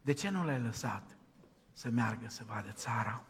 de 0.01 0.13
ce 0.13 0.29
nu 0.29 0.45
l-ai 0.45 0.59
lăsat 0.59 1.17
să 1.73 1.89
meargă 1.89 2.25
să 2.27 2.43
vadă 2.47 2.71
țara? 2.71 3.23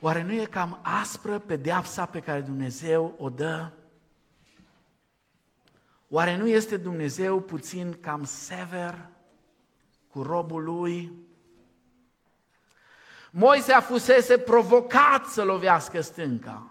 Oare 0.00 0.22
nu 0.22 0.32
e 0.32 0.44
cam 0.44 0.78
aspră 0.82 1.38
pedeapsa 1.38 2.06
pe 2.06 2.20
care 2.20 2.40
Dumnezeu 2.40 3.14
o 3.18 3.30
dă 3.30 3.72
Oare 6.08 6.36
nu 6.36 6.48
este 6.48 6.76
Dumnezeu 6.76 7.40
puțin 7.40 7.96
cam 8.00 8.24
sever 8.24 9.08
cu 10.08 10.22
robul 10.22 10.64
lui. 10.64 11.12
Moise 13.36 13.72
a 13.72 13.80
fusese 13.80 14.38
provocat 14.38 15.26
să 15.26 15.44
lovească 15.44 16.00
stânca. 16.00 16.70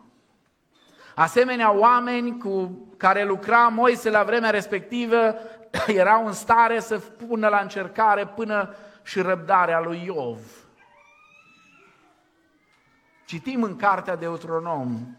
Asemenea, 1.16 1.72
oameni 1.72 2.38
cu 2.38 2.78
care 2.98 3.24
lucra 3.24 3.68
Moise 3.68 4.10
la 4.10 4.24
vremea 4.24 4.50
respectivă 4.50 5.36
erau 5.88 6.26
în 6.26 6.34
stare 6.34 6.80
să 6.80 7.00
pună 7.00 7.48
la 7.48 7.60
încercare 7.60 8.28
până 8.28 8.76
și 9.02 9.22
răbdarea 9.22 9.80
lui 9.80 10.04
Iov. 10.06 10.40
Citim 13.26 13.64
în 13.64 13.76
cartea 13.76 14.16
de 14.16 14.26
Deuteronom 14.26 15.18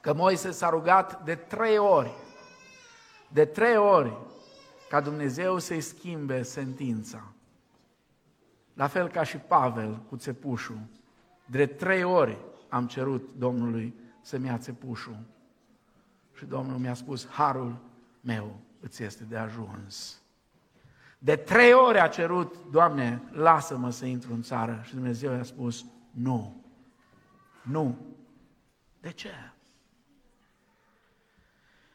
că 0.00 0.14
Moise 0.14 0.50
s-a 0.50 0.68
rugat 0.68 1.24
de 1.24 1.34
trei 1.34 1.78
ori, 1.78 2.14
de 3.28 3.44
trei 3.44 3.76
ori, 3.76 4.16
ca 4.88 5.00
Dumnezeu 5.00 5.58
să-i 5.58 5.80
schimbe 5.80 6.42
sentința. 6.42 7.35
La 8.76 8.86
fel 8.86 9.08
ca 9.08 9.22
și 9.22 9.36
Pavel 9.36 10.02
cu 10.08 10.16
țepușul. 10.16 10.80
De 11.46 11.66
trei 11.66 12.04
ori 12.04 12.38
am 12.68 12.86
cerut 12.86 13.28
Domnului 13.38 13.94
să-mi 14.20 14.46
ia 14.46 14.58
țepușul. 14.58 15.18
Și 16.34 16.44
Domnul 16.44 16.78
mi-a 16.78 16.94
spus, 16.94 17.28
harul 17.28 17.76
meu 18.20 18.56
îți 18.80 19.02
este 19.02 19.24
de 19.24 19.36
ajuns. 19.36 20.22
De 21.18 21.36
trei 21.36 21.72
ori 21.72 22.00
a 22.00 22.08
cerut, 22.08 22.70
Doamne, 22.70 23.22
lasă-mă 23.30 23.90
să 23.90 24.04
intru 24.04 24.32
în 24.32 24.42
țară. 24.42 24.80
Și 24.84 24.94
Dumnezeu 24.94 25.32
i-a 25.32 25.42
spus, 25.42 25.84
nu, 26.10 26.64
nu. 27.62 27.98
De 29.00 29.10
ce? 29.10 29.30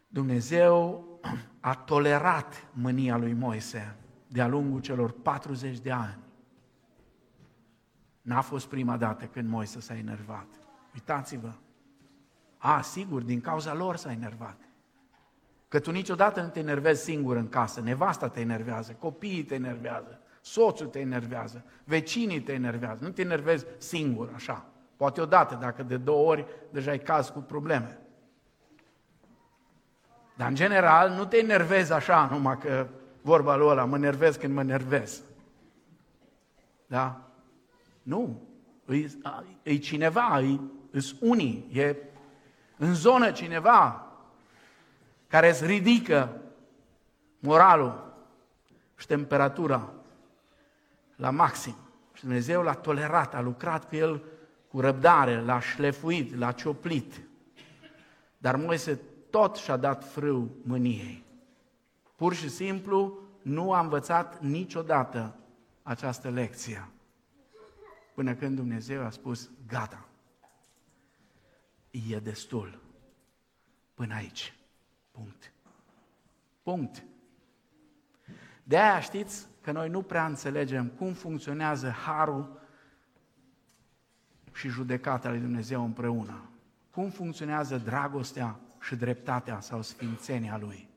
Dumnezeu 0.08 1.06
a 1.60 1.76
tolerat 1.76 2.68
mânia 2.74 3.18
lui 3.18 3.34
Moise 3.34 3.96
de-a 4.28 4.48
lungul 4.48 4.82
celor 4.82 5.12
40 5.12 5.80
de 5.80 5.92
ani. 5.92 6.18
N-a 8.22 8.42
fost 8.42 8.68
prima 8.68 8.98
dată 8.98 9.26
când 9.26 9.50
Moise 9.50 9.80
s-a 9.80 9.98
enervat. 9.98 10.48
Uitați-vă. 10.94 11.52
A, 12.58 12.82
sigur, 12.82 13.22
din 13.22 13.42
cauza 13.42 13.74
lor 13.74 13.96
s-a 13.96 14.12
enervat. 14.12 14.58
Că 15.68 15.80
tu 15.80 15.92
niciodată 15.92 16.42
nu 16.42 16.48
te 16.48 16.60
enervezi 16.60 17.04
singur 17.04 17.36
în 17.36 17.50
casă, 17.50 17.82
nevasta 17.82 18.30
te 18.30 18.40
enervează, 18.40 18.92
copiii 19.00 19.44
te 19.44 19.56
enervează, 19.56 20.20
soțul 20.42 20.88
te 20.88 21.00
enervează, 21.00 21.64
vecinii 21.84 22.42
te 22.42 22.54
enervează, 22.54 23.04
nu 23.04 23.10
te 23.10 23.22
enervezi 23.22 23.66
singur 23.78 24.32
așa. 24.34 24.66
Poate 24.98 25.22
odată, 25.22 25.56
dacă 25.56 25.84
de 25.84 25.98
două 25.98 26.30
ori 26.30 26.46
deja 26.72 26.92
ai 26.92 27.00
caz 27.00 27.30
cu 27.30 27.40
probleme. 27.40 28.00
Dar 30.38 30.48
în 30.48 30.56
general 30.56 31.10
nu 31.10 31.26
te 31.26 31.38
enervezi 31.38 31.94
așa, 31.94 32.28
numai 32.32 32.58
că 32.58 32.88
vorba 33.22 33.56
lui 33.56 33.68
ăla, 33.68 33.86
mă 33.86 33.98
nervez 33.98 34.36
când 34.36 34.54
mă 34.54 34.64
nervez. 34.64 35.22
Da? 36.88 37.31
Nu. 38.02 38.42
E, 38.90 39.08
e 39.64 39.78
cineva, 39.78 40.42
e, 40.42 40.60
e 40.92 41.00
unii, 41.20 41.68
e 41.72 41.96
în 42.78 42.94
zonă 42.94 43.32
cineva 43.32 44.06
care 45.28 45.50
îți 45.50 45.66
ridică 45.66 46.42
moralul 47.40 48.14
și 48.98 49.08
temperatura 49.08 49.94
la 51.16 51.30
maxim. 51.30 51.76
Și 52.14 52.22
Dumnezeu 52.22 52.62
l-a 52.62 52.74
tolerat, 52.74 53.34
a 53.36 53.42
lucrat 53.42 53.88
cu 53.88 53.96
el 53.96 54.24
cu 54.68 54.80
răbdare, 54.80 55.42
l-a 55.42 55.60
șlefuit, 55.60 56.36
l-a 56.36 56.52
cioplit. 56.52 57.22
Dar 58.38 58.56
Moise 58.56 59.00
tot 59.30 59.56
și-a 59.56 59.78
dat 59.78 60.12
frâu 60.12 60.50
mâniei. 60.64 61.24
Pur 62.16 62.34
și 62.34 62.50
simplu 62.50 63.18
nu 63.42 63.72
a 63.72 63.80
învățat 63.80 64.42
niciodată 64.42 65.36
această 65.84 66.30
lecție. 66.30 66.88
Până 68.22 68.36
când 68.36 68.56
Dumnezeu 68.56 69.06
a 69.06 69.10
spus, 69.10 69.50
gata, 69.68 70.08
e 71.92 72.20
destul. 72.20 72.82
Până 73.94 74.14
aici. 74.14 74.54
Punct. 75.12 75.54
Punct. 76.64 77.04
De 78.64 78.78
aia 78.78 79.00
știți 79.00 79.48
că 79.62 79.72
noi 79.72 79.90
nu 79.90 80.02
prea 80.02 80.26
înțelegem 80.26 80.88
cum 80.88 81.14
funcționează 81.14 81.90
harul 81.90 82.60
și 84.54 84.68
judecata 84.68 85.30
lui 85.30 85.40
Dumnezeu 85.40 85.84
împreună. 85.84 86.50
Cum 86.92 87.10
funcționează 87.10 87.78
dragostea 87.78 88.60
și 88.82 88.96
dreptatea 88.96 89.60
sau 89.60 89.82
sfințenia 89.82 90.58
Lui. 90.58 90.90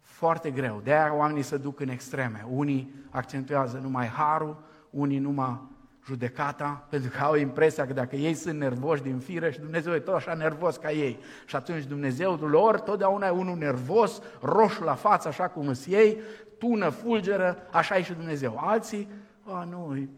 Foarte 0.00 0.50
greu. 0.50 0.80
De 0.80 0.92
aia 0.92 1.14
oamenii 1.14 1.42
se 1.42 1.56
duc 1.56 1.80
în 1.80 1.88
extreme. 1.88 2.46
Unii 2.48 2.94
accentuează 3.10 3.78
numai 3.78 4.06
harul, 4.06 4.62
unii 4.90 5.18
numai 5.18 5.76
judecata, 6.08 6.86
pentru 6.88 7.10
că 7.10 7.18
au 7.18 7.34
impresia 7.34 7.86
că 7.86 7.92
dacă 7.92 8.16
ei 8.16 8.34
sunt 8.34 8.58
nervoși 8.58 9.02
din 9.02 9.18
fire 9.18 9.50
și 9.50 9.60
Dumnezeu 9.60 9.94
e 9.94 9.98
tot 9.98 10.14
așa 10.14 10.34
nervos 10.34 10.76
ca 10.76 10.90
ei. 10.90 11.18
Și 11.46 11.56
atunci 11.56 11.84
Dumnezeul 11.84 12.50
lor 12.50 12.80
totdeauna 12.80 13.26
e 13.26 13.30
unul 13.30 13.56
nervos, 13.56 14.22
roșu 14.40 14.84
la 14.84 14.94
față, 14.94 15.28
așa 15.28 15.48
cum 15.48 15.68
îți 15.68 15.90
ei, 15.90 16.20
tună, 16.58 16.88
fulgeră, 16.88 17.56
așa 17.70 17.96
e 17.96 18.02
și 18.02 18.12
Dumnezeu. 18.12 18.58
Alții, 18.58 19.08
a, 19.44 19.64
nu, 19.64 19.96
e, 19.96 20.08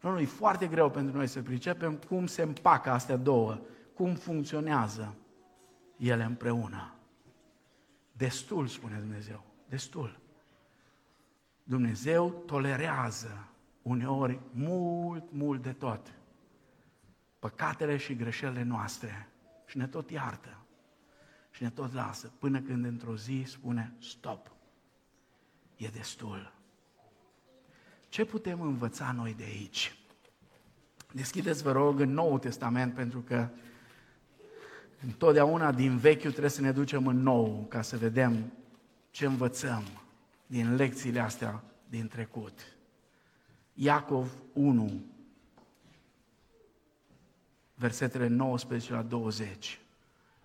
nu, 0.00 0.10
nu, 0.10 0.18
e 0.18 0.24
foarte 0.24 0.66
greu 0.66 0.90
pentru 0.90 1.16
noi 1.16 1.26
să 1.26 1.40
pricepem 1.40 1.94
cum 2.08 2.26
se 2.26 2.42
împacă 2.42 2.90
astea 2.90 3.16
două, 3.16 3.58
cum 3.94 4.14
funcționează 4.14 5.14
ele 5.96 6.24
împreună. 6.24 6.92
Destul, 8.12 8.66
spune 8.66 8.96
Dumnezeu, 9.00 9.44
destul. 9.68 10.18
Dumnezeu 11.62 12.42
tolerează 12.46 13.48
uneori 13.82 14.40
mult, 14.50 15.32
mult 15.32 15.62
de 15.62 15.72
tot 15.72 16.12
păcatele 17.38 17.96
și 17.96 18.16
greșelile 18.16 18.62
noastre 18.62 19.28
și 19.66 19.76
ne 19.76 19.86
tot 19.86 20.10
iartă 20.10 20.58
și 21.50 21.62
ne 21.62 21.70
tot 21.70 21.92
lasă 21.92 22.32
până 22.38 22.60
când 22.60 22.84
într-o 22.84 23.16
zi 23.16 23.44
spune 23.46 23.94
stop, 24.00 24.50
e 25.76 25.88
destul. 25.88 26.52
Ce 28.08 28.24
putem 28.24 28.60
învăța 28.60 29.12
noi 29.12 29.34
de 29.34 29.44
aici? 29.44 29.98
Deschideți, 31.12 31.62
vă 31.62 31.72
rog, 31.72 32.00
în 32.00 32.10
Noul 32.10 32.38
Testament, 32.38 32.94
pentru 32.94 33.20
că 33.20 33.48
Întotdeauna 35.04 35.72
din 35.72 35.96
vechiul 35.96 36.30
trebuie 36.30 36.50
să 36.50 36.60
ne 36.60 36.72
ducem 36.72 37.06
în 37.06 37.22
nou 37.22 37.66
ca 37.68 37.82
să 37.82 37.96
vedem 37.96 38.52
ce 39.10 39.26
învățăm 39.26 39.82
din 40.46 40.74
lecțiile 40.74 41.20
astea 41.20 41.62
din 41.88 42.08
trecut. 42.08 42.77
Iacov 43.80 44.30
1, 44.52 44.90
versetele 47.74 48.26
19 48.26 48.92
la 48.92 49.02
20. 49.02 49.80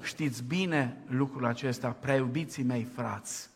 Știți 0.02 0.44
bine 0.44 1.04
lucrul 1.08 1.46
acesta, 1.46 1.90
prea 1.90 2.16
iubiții 2.16 2.64
mei 2.64 2.84
frați. 2.84 3.50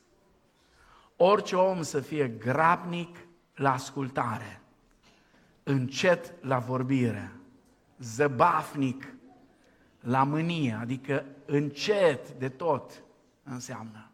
Orice 1.16 1.56
om 1.56 1.82
să 1.82 2.00
fie 2.00 2.28
grabnic 2.28 3.18
la 3.56 3.74
ascultare, 3.74 4.62
încet 5.63 6.34
la 6.42 6.60
vorbire, 6.60 7.32
zăbafnic 8.00 9.13
la 10.00 10.24
mânie, 10.24 10.78
adică 10.82 11.26
încet 11.46 12.32
de 12.32 12.50
tot 12.50 13.04
înseamnă 13.44 14.12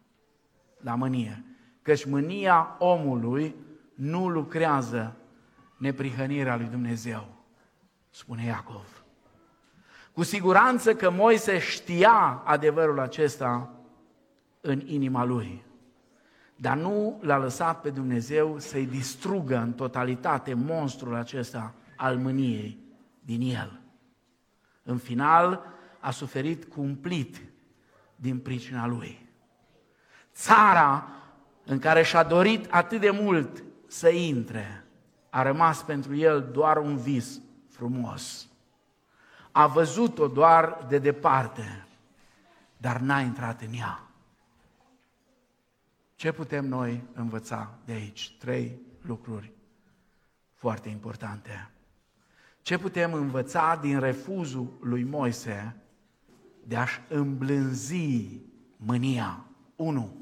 la 0.78 0.95
mânie. 0.95 1.43
Căci 1.82 2.06
mânia 2.06 2.76
omului 2.80 3.56
nu 3.93 4.30
lucrează 4.30 5.17
neprihănirea 5.83 6.55
lui 6.55 6.65
Dumnezeu, 6.65 7.27
spune 8.09 8.43
Iacov. 8.43 9.03
Cu 10.13 10.23
siguranță 10.23 10.95
că 10.95 11.09
Moise 11.09 11.59
știa 11.59 12.41
adevărul 12.45 12.99
acesta 12.99 13.73
în 14.61 14.81
inima 14.85 15.23
lui, 15.23 15.63
dar 16.55 16.77
nu 16.77 17.19
l-a 17.21 17.37
lăsat 17.37 17.81
pe 17.81 17.89
Dumnezeu 17.89 18.59
să-i 18.59 18.85
distrugă 18.85 19.57
în 19.57 19.73
totalitate 19.73 20.53
monstrul 20.53 21.15
acesta 21.15 21.73
al 21.95 22.17
mâniei 22.17 22.77
din 23.19 23.41
el. 23.41 23.79
În 24.84 24.97
final, 24.97 25.65
a 25.99 26.11
suferit 26.11 26.65
cumplit 26.65 27.41
din 28.15 28.39
pricina 28.39 28.88
lui. 28.88 29.29
Țara 30.34 31.07
în 31.65 31.79
care 31.79 32.03
și-a 32.03 32.23
dorit 32.23 32.67
atât 32.69 32.99
de 32.99 33.09
mult 33.09 33.63
să 33.88 34.09
intre, 34.09 34.82
a 35.34 35.41
rămas 35.41 35.84
pentru 35.84 36.15
el 36.15 36.49
doar 36.51 36.77
un 36.77 36.97
vis 36.97 37.39
frumos. 37.69 38.47
A 39.51 39.67
văzut-o 39.67 40.27
doar 40.27 40.86
de 40.88 40.97
departe, 40.97 41.88
dar 42.77 42.99
n-a 42.99 43.19
intrat 43.19 43.61
în 43.61 43.73
ea. 43.73 44.07
Ce 46.15 46.31
putem 46.31 46.65
noi 46.65 47.03
învăța 47.13 47.73
de 47.86 47.91
aici? 47.91 48.36
Trei 48.39 48.79
lucruri 49.01 49.51
foarte 50.53 50.89
importante. 50.89 51.71
Ce 52.61 52.77
putem 52.77 53.13
învăța 53.13 53.77
din 53.81 53.99
refuzul 53.99 54.77
lui 54.81 55.03
Moise 55.03 55.75
de 56.63 56.75
a-și 56.75 57.01
îmblânzi 57.07 58.41
mânia. 58.77 59.45
1. 59.75 60.15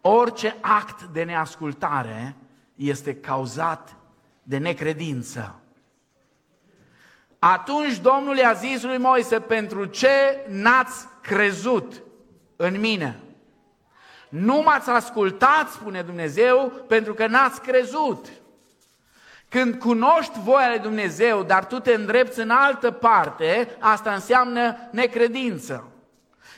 Orice 0.00 0.56
act 0.60 1.04
de 1.04 1.24
neascultare 1.24 2.36
este 2.74 3.16
cauzat 3.16 3.99
de 4.42 4.58
necredință. 4.58 5.60
Atunci 7.38 7.98
Domnul 7.98 8.36
i-a 8.36 8.52
zis 8.52 8.82
lui 8.82 8.98
Moise, 8.98 9.40
pentru 9.40 9.84
ce 9.84 10.44
n-ați 10.48 11.06
crezut 11.22 12.02
în 12.56 12.80
mine? 12.80 13.20
Nu 14.28 14.62
m-ați 14.62 14.90
ascultat, 14.90 15.68
spune 15.68 16.02
Dumnezeu, 16.02 16.84
pentru 16.88 17.14
că 17.14 17.26
n-ați 17.26 17.60
crezut. 17.60 18.26
Când 19.48 19.74
cunoști 19.74 20.38
voia 20.44 20.68
lui 20.68 20.78
Dumnezeu, 20.78 21.42
dar 21.42 21.66
tu 21.66 21.78
te 21.78 21.94
îndrepți 21.94 22.40
în 22.40 22.50
altă 22.50 22.90
parte, 22.90 23.76
asta 23.78 24.14
înseamnă 24.14 24.76
necredință. 24.90 25.90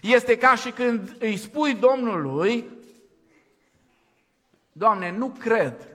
Este 0.03 0.37
ca 0.37 0.55
și 0.55 0.71
când 0.71 1.17
îi 1.19 1.37
spui 1.37 1.75
Domnului, 1.75 2.65
Doamne, 4.73 5.11
nu 5.11 5.29
cred 5.39 5.92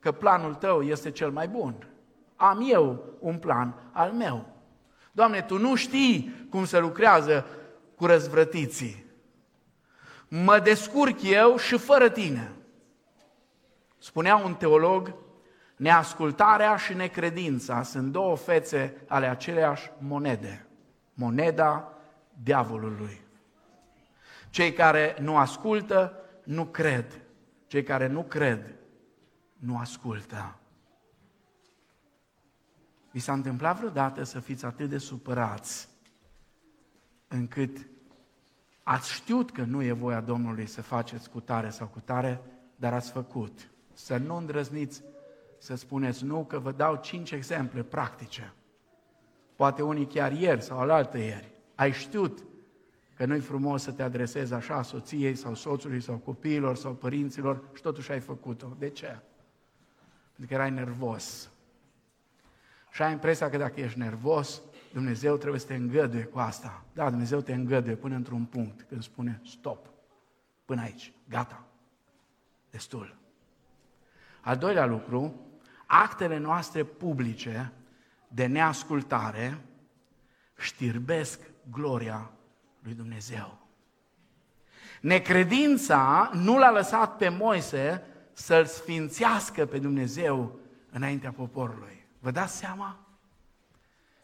că 0.00 0.12
planul 0.12 0.54
tău 0.54 0.82
este 0.82 1.10
cel 1.10 1.30
mai 1.30 1.48
bun. 1.48 1.86
Am 2.36 2.66
eu 2.70 3.04
un 3.18 3.38
plan 3.38 3.74
al 3.92 4.12
meu. 4.12 4.46
Doamne, 5.12 5.42
tu 5.42 5.58
nu 5.58 5.74
știi 5.74 6.46
cum 6.50 6.64
se 6.64 6.78
lucrează 6.78 7.46
cu 7.96 8.06
răzvrătiții. 8.06 9.04
Mă 10.28 10.58
descurc 10.58 11.22
eu 11.22 11.56
și 11.56 11.78
fără 11.78 12.08
tine. 12.08 12.52
Spunea 13.98 14.36
un 14.36 14.54
teolog, 14.54 15.14
neascultarea 15.76 16.76
și 16.76 16.94
necredința 16.94 17.82
sunt 17.82 18.12
două 18.12 18.36
fețe 18.36 19.04
ale 19.08 19.26
aceleiași 19.26 19.90
monede. 19.98 20.66
Moneda 21.14 21.92
diavolului. 22.42 23.20
Cei 24.50 24.72
care 24.72 25.16
nu 25.20 25.36
ascultă, 25.36 26.14
nu 26.44 26.64
cred. 26.64 27.20
Cei 27.66 27.82
care 27.82 28.06
nu 28.06 28.22
cred, 28.22 28.74
nu 29.60 29.78
ascultă. 29.78 30.58
Vi 33.10 33.18
s-a 33.18 33.32
întâmplat 33.32 33.76
vreodată 33.76 34.22
să 34.22 34.40
fiți 34.40 34.64
atât 34.64 34.88
de 34.88 34.98
supărați 34.98 35.88
încât 37.28 37.86
ați 38.82 39.12
știut 39.12 39.50
că 39.50 39.62
nu 39.62 39.82
e 39.82 39.92
voia 39.92 40.20
Domnului 40.20 40.66
să 40.66 40.82
faceți 40.82 41.30
cu 41.30 41.40
tare 41.40 41.70
sau 41.70 41.86
cu 41.86 42.00
tare, 42.00 42.40
dar 42.76 42.92
ați 42.92 43.10
făcut. 43.10 43.70
Să 43.92 44.16
nu 44.16 44.36
îndrăzniți 44.36 45.02
să 45.58 45.74
spuneți 45.74 46.24
nu, 46.24 46.44
că 46.44 46.58
vă 46.58 46.72
dau 46.72 46.96
cinci 46.96 47.30
exemple 47.30 47.82
practice. 47.82 48.52
Poate 49.56 49.82
unii 49.82 50.06
chiar 50.06 50.32
ieri 50.32 50.62
sau 50.62 50.78
alaltă 50.78 51.18
ieri. 51.18 51.52
Ai 51.74 51.92
știut 51.92 52.44
că 53.16 53.26
nu-i 53.26 53.40
frumos 53.40 53.82
să 53.82 53.92
te 53.92 54.02
adresezi 54.02 54.54
așa 54.54 54.82
soției 54.82 55.34
sau 55.34 55.54
soțului 55.54 56.00
sau 56.00 56.16
copiilor 56.16 56.76
sau 56.76 56.92
părinților 56.92 57.62
și 57.74 57.82
totuși 57.82 58.12
ai 58.12 58.20
făcut-o. 58.20 58.76
De 58.78 58.88
ce? 58.88 59.18
Pentru 60.40 60.56
că 60.56 60.62
erai 60.62 60.74
nervos. 60.84 61.50
Și 62.90 63.02
ai 63.02 63.12
impresia 63.12 63.50
că 63.50 63.56
dacă 63.56 63.80
ești 63.80 63.98
nervos, 63.98 64.60
Dumnezeu 64.92 65.36
trebuie 65.36 65.60
să 65.60 65.66
te 65.66 65.74
îngăduie 65.74 66.24
cu 66.24 66.38
asta. 66.38 66.84
Da, 66.92 67.10
Dumnezeu 67.10 67.40
te 67.40 67.54
îngăduie 67.54 67.94
până 67.94 68.14
într-un 68.14 68.44
punct 68.44 68.82
când 68.88 69.02
spune 69.02 69.40
stop, 69.44 69.86
până 70.64 70.80
aici, 70.80 71.12
gata, 71.28 71.64
destul. 72.70 73.16
Al 74.40 74.56
doilea 74.56 74.86
lucru, 74.86 75.34
actele 75.86 76.38
noastre 76.38 76.84
publice 76.84 77.72
de 78.28 78.46
neascultare 78.46 79.60
știrbesc 80.58 81.40
gloria 81.70 82.30
lui 82.82 82.94
Dumnezeu. 82.94 83.58
Necredința 85.00 86.30
nu 86.34 86.58
l-a 86.58 86.70
lăsat 86.70 87.16
pe 87.16 87.28
Moise 87.28 88.04
să-l 88.40 88.66
sfințească 88.66 89.66
pe 89.66 89.78
Dumnezeu 89.78 90.58
înaintea 90.90 91.32
poporului. 91.32 92.06
Vă 92.18 92.30
dați 92.30 92.56
seama? 92.56 93.06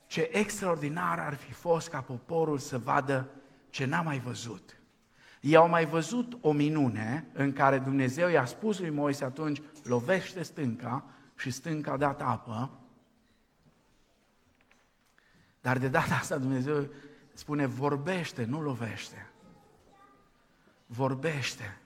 Ce 0.07 0.29
extraordinar 0.33 1.19
ar 1.19 1.35
fi 1.35 1.53
fost 1.53 1.89
ca 1.89 2.01
poporul 2.01 2.59
să 2.59 2.79
vadă 2.79 3.29
ce 3.71 3.85
n-a 3.85 4.03
mai 4.03 4.19
văzut. 4.19 4.77
Ei 5.41 5.57
au 5.57 5.69
mai 5.69 5.87
văzut 5.87 6.39
o 6.41 6.53
minune 6.53 7.27
în 7.33 7.53
care 7.53 7.79
Dumnezeu 7.79 8.29
i-a 8.29 8.45
spus 8.45 8.79
lui 8.79 8.91
Moise 8.91 9.25
atunci, 9.25 9.63
lovește 9.83 10.43
stânca 10.43 11.05
și 11.37 11.51
stânca 11.51 11.93
a 11.93 11.97
dat 11.97 12.23
apă. 12.23 12.71
Dar 15.61 15.79
de 15.79 15.89
data 15.89 16.15
asta 16.15 16.39
Dumnezeu 16.39 16.89
spune 17.33 17.67
vorbește, 17.67 18.45
nu 18.45 18.63
lovește. 18.63 19.31
Vorbește. 20.87 21.81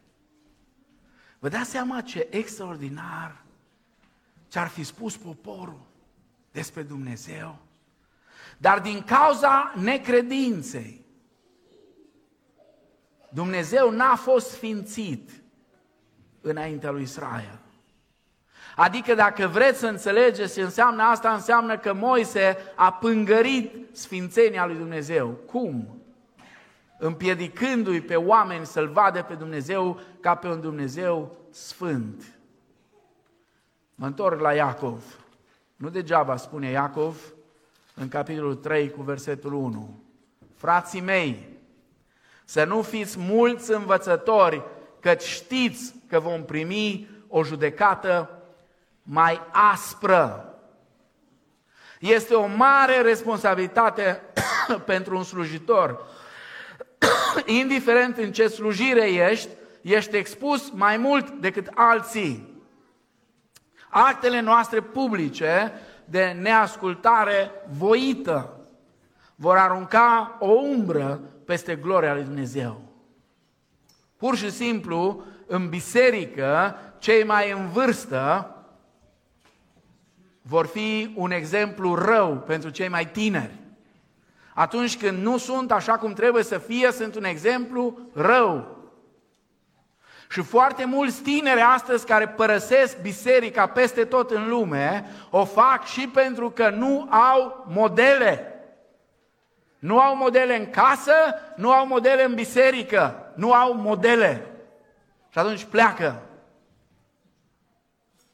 Vă 1.41 1.49
dați 1.49 1.70
seama 1.70 2.01
ce 2.01 2.26
extraordinar 2.30 3.43
ce 4.49 4.59
ar 4.59 4.68
fi 4.68 4.82
spus 4.82 5.16
poporul 5.16 5.80
despre 6.53 6.82
Dumnezeu? 6.82 7.59
Dar 8.59 8.80
din 8.80 9.03
cauza 9.03 9.72
necredinței, 9.76 11.05
Dumnezeu 13.28 13.91
n-a 13.91 14.16
fost 14.16 14.51
sfințit 14.51 15.30
înaintea 16.41 16.91
lui 16.91 17.03
Israel. 17.03 17.59
Adică 18.76 19.14
dacă 19.14 19.47
vreți 19.47 19.78
să 19.78 19.86
înțelegeți 19.86 20.55
ce 20.55 20.62
înseamnă 20.62 21.03
asta, 21.03 21.32
înseamnă 21.32 21.78
că 21.78 21.93
Moise 21.93 22.57
a 22.74 22.93
pângărit 22.93 23.97
sfințenia 23.97 24.66
lui 24.66 24.76
Dumnezeu. 24.76 25.28
Cum? 25.28 26.00
Împiedicându-i 27.03 28.01
pe 28.01 28.17
oameni 28.17 28.67
să-L 28.67 28.89
vadă 28.89 29.23
pe 29.23 29.35
Dumnezeu 29.35 30.01
ca 30.21 30.35
pe 30.35 30.49
un 30.49 30.61
Dumnezeu 30.61 31.37
sfânt. 31.51 32.39
Mă 33.95 34.07
întorc 34.07 34.41
la 34.41 34.53
Iacov. 34.53 35.05
Nu 35.77 35.89
degeaba 35.89 36.37
spune 36.37 36.71
Iacov 36.71 37.17
în 37.95 38.09
capitolul 38.09 38.55
3 38.55 38.91
cu 38.91 39.03
versetul 39.03 39.53
1. 39.53 40.03
Frații 40.57 41.01
mei, 41.01 41.49
să 42.45 42.65
nu 42.65 42.83
fiți 42.83 43.19
mulți 43.19 43.73
învățători, 43.73 44.63
căci 45.01 45.23
știți 45.23 45.95
că 46.09 46.19
vom 46.19 46.45
primi 46.45 47.09
o 47.29 47.45
judecată 47.45 48.31
mai 49.03 49.41
aspră. 49.73 50.55
Este 52.01 52.35
o 52.35 52.47
mare 52.47 53.01
responsabilitate 53.01 54.23
pentru 54.93 55.17
un 55.17 55.23
slujitor. 55.23 56.01
Indiferent 57.61 58.16
în 58.16 58.33
ce 58.33 58.47
slujire 58.49 59.12
ești, 59.12 59.49
ești 59.83 60.16
expus 60.16 60.70
mai 60.70 60.97
mult 60.97 61.31
decât 61.31 61.70
alții. 61.74 62.49
Actele 63.89 64.41
noastre 64.41 64.81
publice 64.81 65.72
de 66.05 66.37
neascultare 66.41 67.51
voită 67.78 68.61
vor 69.35 69.57
arunca 69.57 70.37
o 70.39 70.51
umbră 70.51 71.20
peste 71.45 71.74
gloria 71.74 72.14
lui 72.14 72.22
Dumnezeu. 72.22 72.81
Pur 74.16 74.37
și 74.37 74.51
simplu, 74.51 75.24
în 75.47 75.68
biserică, 75.68 76.76
cei 76.99 77.24
mai 77.24 77.51
în 77.51 77.68
vârstă 77.68 78.55
vor 80.43 80.66
fi 80.66 81.12
un 81.16 81.31
exemplu 81.31 81.95
rău 81.95 82.37
pentru 82.37 82.70
cei 82.70 82.89
mai 82.89 83.11
tineri. 83.11 83.59
Atunci 84.61 84.99
când 84.99 85.23
nu 85.23 85.37
sunt 85.39 85.73
așa 85.73 85.99
cum 85.99 86.13
trebuie 86.13 86.43
să 86.43 86.59
fie, 86.59 86.93
sunt 86.93 87.15
un 87.15 87.25
exemplu 87.25 87.99
rău. 88.15 88.79
Și 90.31 90.43
foarte 90.43 90.85
mulți 90.85 91.23
tineri 91.23 91.61
astăzi 91.61 92.07
care 92.07 92.29
părăsesc 92.29 93.01
biserica 93.01 93.67
peste 93.67 94.05
tot 94.05 94.31
în 94.31 94.49
lume, 94.49 95.11
o 95.31 95.45
fac 95.45 95.85
și 95.85 96.09
pentru 96.09 96.51
că 96.51 96.69
nu 96.69 97.09
au 97.11 97.65
modele. 97.69 98.63
Nu 99.79 99.99
au 99.99 100.17
modele 100.17 100.57
în 100.57 100.71
casă, 100.71 101.15
nu 101.57 101.73
au 101.73 101.87
modele 101.87 102.25
în 102.25 102.35
biserică, 102.35 103.33
nu 103.35 103.53
au 103.53 103.75
modele. 103.75 104.47
Și 105.29 105.39
atunci 105.39 105.65
pleacă. 105.65 106.23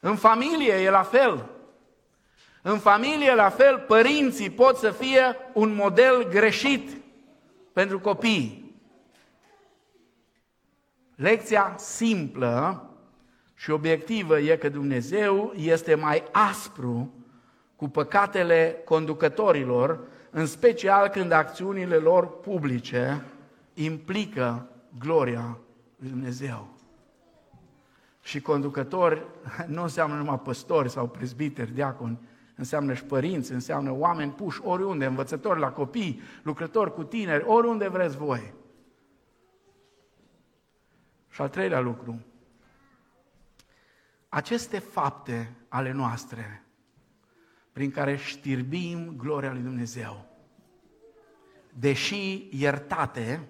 În 0.01 0.17
familie 0.17 0.75
e 0.75 0.91
la 0.91 1.03
fel. 1.03 1.45
În 2.69 2.79
familie, 2.79 3.35
la 3.35 3.49
fel, 3.49 3.79
părinții 3.79 4.51
pot 4.51 4.77
să 4.77 4.91
fie 4.91 5.37
un 5.53 5.75
model 5.75 6.29
greșit 6.29 6.91
pentru 7.73 8.01
copii. 8.01 8.75
Lecția 11.15 11.75
simplă 11.79 12.91
și 13.55 13.71
obiectivă 13.71 14.39
e 14.39 14.57
că 14.57 14.69
Dumnezeu 14.69 15.53
este 15.57 15.95
mai 15.95 16.23
aspru 16.33 17.15
cu 17.77 17.89
păcatele 17.89 18.83
conducătorilor, 18.85 20.01
în 20.31 20.47
special 20.47 21.09
când 21.09 21.33
acțiunile 21.33 21.97
lor 21.97 22.41
publice 22.41 23.23
implică 23.75 24.69
gloria 24.99 25.59
lui 25.97 26.09
Dumnezeu. 26.09 26.69
Și 28.23 28.41
conducători 28.41 29.27
nu 29.67 29.83
înseamnă 29.83 30.17
numai 30.17 30.41
păstori 30.41 30.91
sau 30.91 31.07
prezbiteri, 31.09 31.75
diaconi, 31.75 32.19
înseamnă 32.57 32.95
și 32.95 33.05
părinți, 33.05 33.53
înseamnă 33.53 33.91
oameni 33.91 34.33
puși 34.33 34.61
oriunde, 34.63 35.05
învățători 35.05 35.61
la 35.61 35.73
copii, 35.73 36.21
lucrători 36.43 36.95
cu 36.95 37.05
tineri, 37.05 37.45
oriunde 37.45 37.89
vreți 37.89 38.17
voi. 38.17 38.55
Și 41.29 41.41
al 41.41 41.49
treilea 41.49 41.81
lucru, 41.81 42.25
aceste 44.29 44.79
fapte 44.79 45.57
ale 45.69 45.93
noastre, 45.93 46.65
prin 47.73 47.91
care 47.91 48.17
știrbim 48.17 49.17
gloria 49.17 49.53
lui 49.53 49.63
Dumnezeu, 49.63 50.27
deși 51.79 52.49
iertate, 52.51 53.49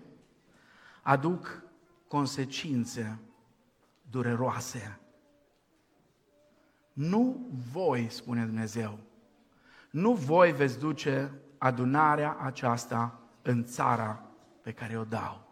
aduc 1.03 1.63
consecințe 2.09 3.19
dureroase. 4.11 5.01
Nu 6.97 7.47
voi, 7.73 8.07
spune 8.11 8.45
Dumnezeu, 8.45 8.99
nu 9.91 10.13
voi 10.13 10.53
veți 10.53 10.79
duce 10.79 11.33
adunarea 11.59 12.37
aceasta 12.41 13.19
în 13.43 13.65
țara 13.65 14.23
pe 14.63 14.73
care 14.73 14.99
o 14.99 15.05
dau. 15.05 15.47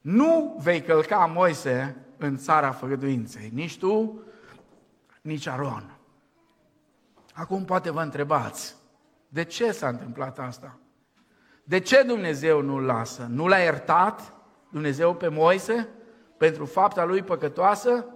Nu 0.00 0.58
vei 0.62 0.82
călca 0.82 1.26
Moise 1.26 1.96
în 2.16 2.36
țara 2.36 2.70
făgăduinței, 2.70 3.50
nici 3.52 3.78
tu, 3.78 4.20
nici 5.22 5.46
Aron. 5.46 5.98
Acum 7.34 7.64
poate 7.64 7.90
vă 7.90 8.02
întrebați, 8.02 8.76
de 9.28 9.44
ce 9.44 9.72
s-a 9.72 9.88
întâmplat 9.88 10.38
asta? 10.38 10.78
De 11.64 11.80
ce 11.80 12.02
Dumnezeu 12.02 12.60
nu-l 12.60 12.84
lasă? 12.84 13.26
Nu 13.30 13.46
l-a 13.46 13.58
iertat 13.58 14.32
Dumnezeu 14.70 15.14
pe 15.14 15.28
Moise 15.28 15.88
pentru 16.36 16.64
fapta 16.64 17.04
lui 17.04 17.22
păcătoasă? 17.22 18.06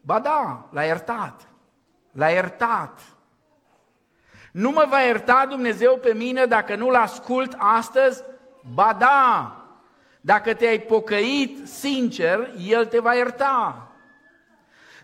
Ba 0.00 0.20
da, 0.20 0.68
l-a 0.72 0.84
iertat. 0.84 1.53
L-a 2.14 2.28
iertat. 2.28 3.00
Nu 4.52 4.70
mă 4.70 4.86
va 4.88 5.00
ierta 5.00 5.46
Dumnezeu 5.48 5.96
pe 5.96 6.12
mine 6.12 6.44
dacă 6.44 6.76
nu-L 6.76 6.94
ascult 6.94 7.54
astăzi? 7.58 8.22
Ba 8.74 8.96
da! 8.98 9.56
Dacă 10.20 10.54
te-ai 10.54 10.78
pocăit 10.78 11.68
sincer, 11.68 12.50
El 12.58 12.86
te 12.86 12.98
va 12.98 13.14
ierta. 13.14 13.88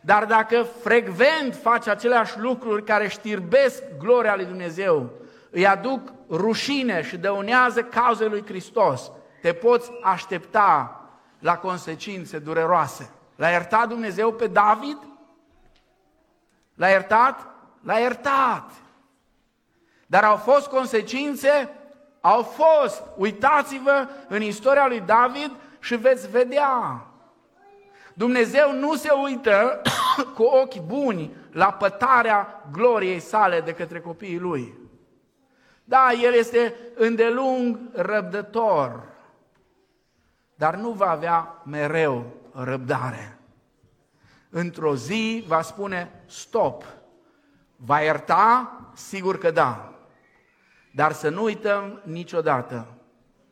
Dar 0.01 0.25
dacă 0.25 0.63
frecvent 0.63 1.55
faci 1.63 1.87
aceleași 1.87 2.39
lucruri 2.39 2.85
care 2.85 3.09
știrbesc 3.09 3.83
gloria 3.99 4.37
lui 4.37 4.45
Dumnezeu, 4.45 5.11
îi 5.51 5.67
aduc 5.67 6.13
rușine 6.31 7.03
și 7.03 7.17
dăunează 7.17 7.83
cauzei 7.83 8.29
lui 8.29 8.45
Hristos, 8.47 9.11
te 9.43 9.53
poți 9.53 9.91
aștepta 10.03 11.01
la 11.39 11.57
consecințe 11.57 12.39
dureroase. 12.39 13.11
L-a 13.37 13.49
iertat 13.49 13.89
Dumnezeu 13.89 14.33
pe 14.33 14.47
David? 14.47 14.99
L-a 16.81 16.89
iertat? 16.89 17.47
L-a 17.83 17.99
iertat. 17.99 18.70
Dar 20.07 20.24
au 20.24 20.37
fost 20.37 20.66
consecințe? 20.66 21.70
Au 22.20 22.43
fost. 22.43 23.03
Uitați-vă 23.16 24.09
în 24.28 24.43
istoria 24.43 24.87
lui 24.87 25.01
David 25.01 25.51
și 25.81 25.97
veți 25.97 26.31
vedea. 26.31 27.07
Dumnezeu 28.14 28.72
nu 28.72 28.95
se 28.95 29.11
uită 29.11 29.83
cu 30.37 30.43
ochi 30.43 30.81
buni 30.87 31.37
la 31.53 31.72
pătarea 31.72 32.62
gloriei 32.72 33.20
sale 33.20 33.61
de 33.61 33.74
către 33.74 34.01
copiii 34.01 34.39
lui. 34.39 34.78
Da, 35.85 36.12
El 36.22 36.33
este 36.33 36.74
îndelung 36.95 37.78
răbdător, 37.93 39.03
dar 40.55 40.74
nu 40.74 40.91
va 40.91 41.11
avea 41.11 41.62
mereu 41.64 42.24
răbdare. 42.53 43.39
Într-o 44.51 44.97
zi 44.97 45.45
va 45.47 45.63
spune 45.63 46.23
stop. 46.27 46.85
Va 47.77 48.01
ierta? 48.01 48.73
Sigur 48.95 49.39
că 49.39 49.51
da. 49.51 49.95
Dar 50.95 51.13
să 51.13 51.29
nu 51.29 51.43
uităm 51.43 52.01
niciodată. 52.05 52.87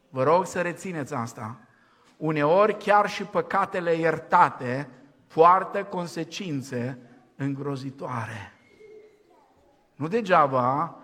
Vă 0.08 0.22
rog 0.22 0.46
să 0.46 0.60
rețineți 0.60 1.14
asta. 1.14 1.60
Uneori 2.16 2.76
chiar 2.76 3.08
și 3.08 3.24
păcatele 3.24 3.92
iertate 3.92 4.88
poartă 5.26 5.84
consecințe 5.84 6.98
îngrozitoare. 7.36 8.52
Nu 9.94 10.08
degeaba 10.08 10.96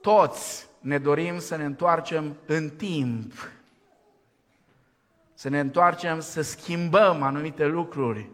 toți 0.00 0.68
ne 0.80 0.98
dorim 0.98 1.38
să 1.38 1.56
ne 1.56 1.64
întoarcem 1.64 2.36
în 2.46 2.70
timp, 2.70 3.32
să 5.34 5.48
ne 5.48 5.60
întoarcem 5.60 6.20
să 6.20 6.40
schimbăm 6.40 7.22
anumite 7.22 7.66
lucruri 7.66 8.30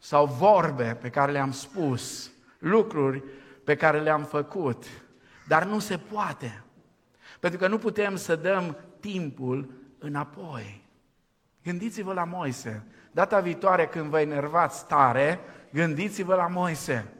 sau 0.00 0.26
vorbe 0.26 0.98
pe 1.00 1.10
care 1.10 1.32
le-am 1.32 1.52
spus, 1.52 2.30
lucruri 2.58 3.22
pe 3.64 3.76
care 3.76 4.00
le-am 4.00 4.22
făcut, 4.22 4.84
dar 5.48 5.64
nu 5.64 5.78
se 5.78 5.96
poate. 5.96 6.62
Pentru 7.40 7.58
că 7.58 7.68
nu 7.68 7.78
putem 7.78 8.16
să 8.16 8.36
dăm 8.36 8.76
timpul 9.00 9.70
înapoi. 9.98 10.84
Gândiți-vă 11.62 12.12
la 12.12 12.24
Moise. 12.24 12.84
Data 13.10 13.40
viitoare 13.40 13.86
când 13.86 14.06
vă 14.06 14.20
enervați 14.20 14.86
tare, 14.86 15.40
gândiți-vă 15.72 16.34
la 16.34 16.46
Moise. 16.46 17.12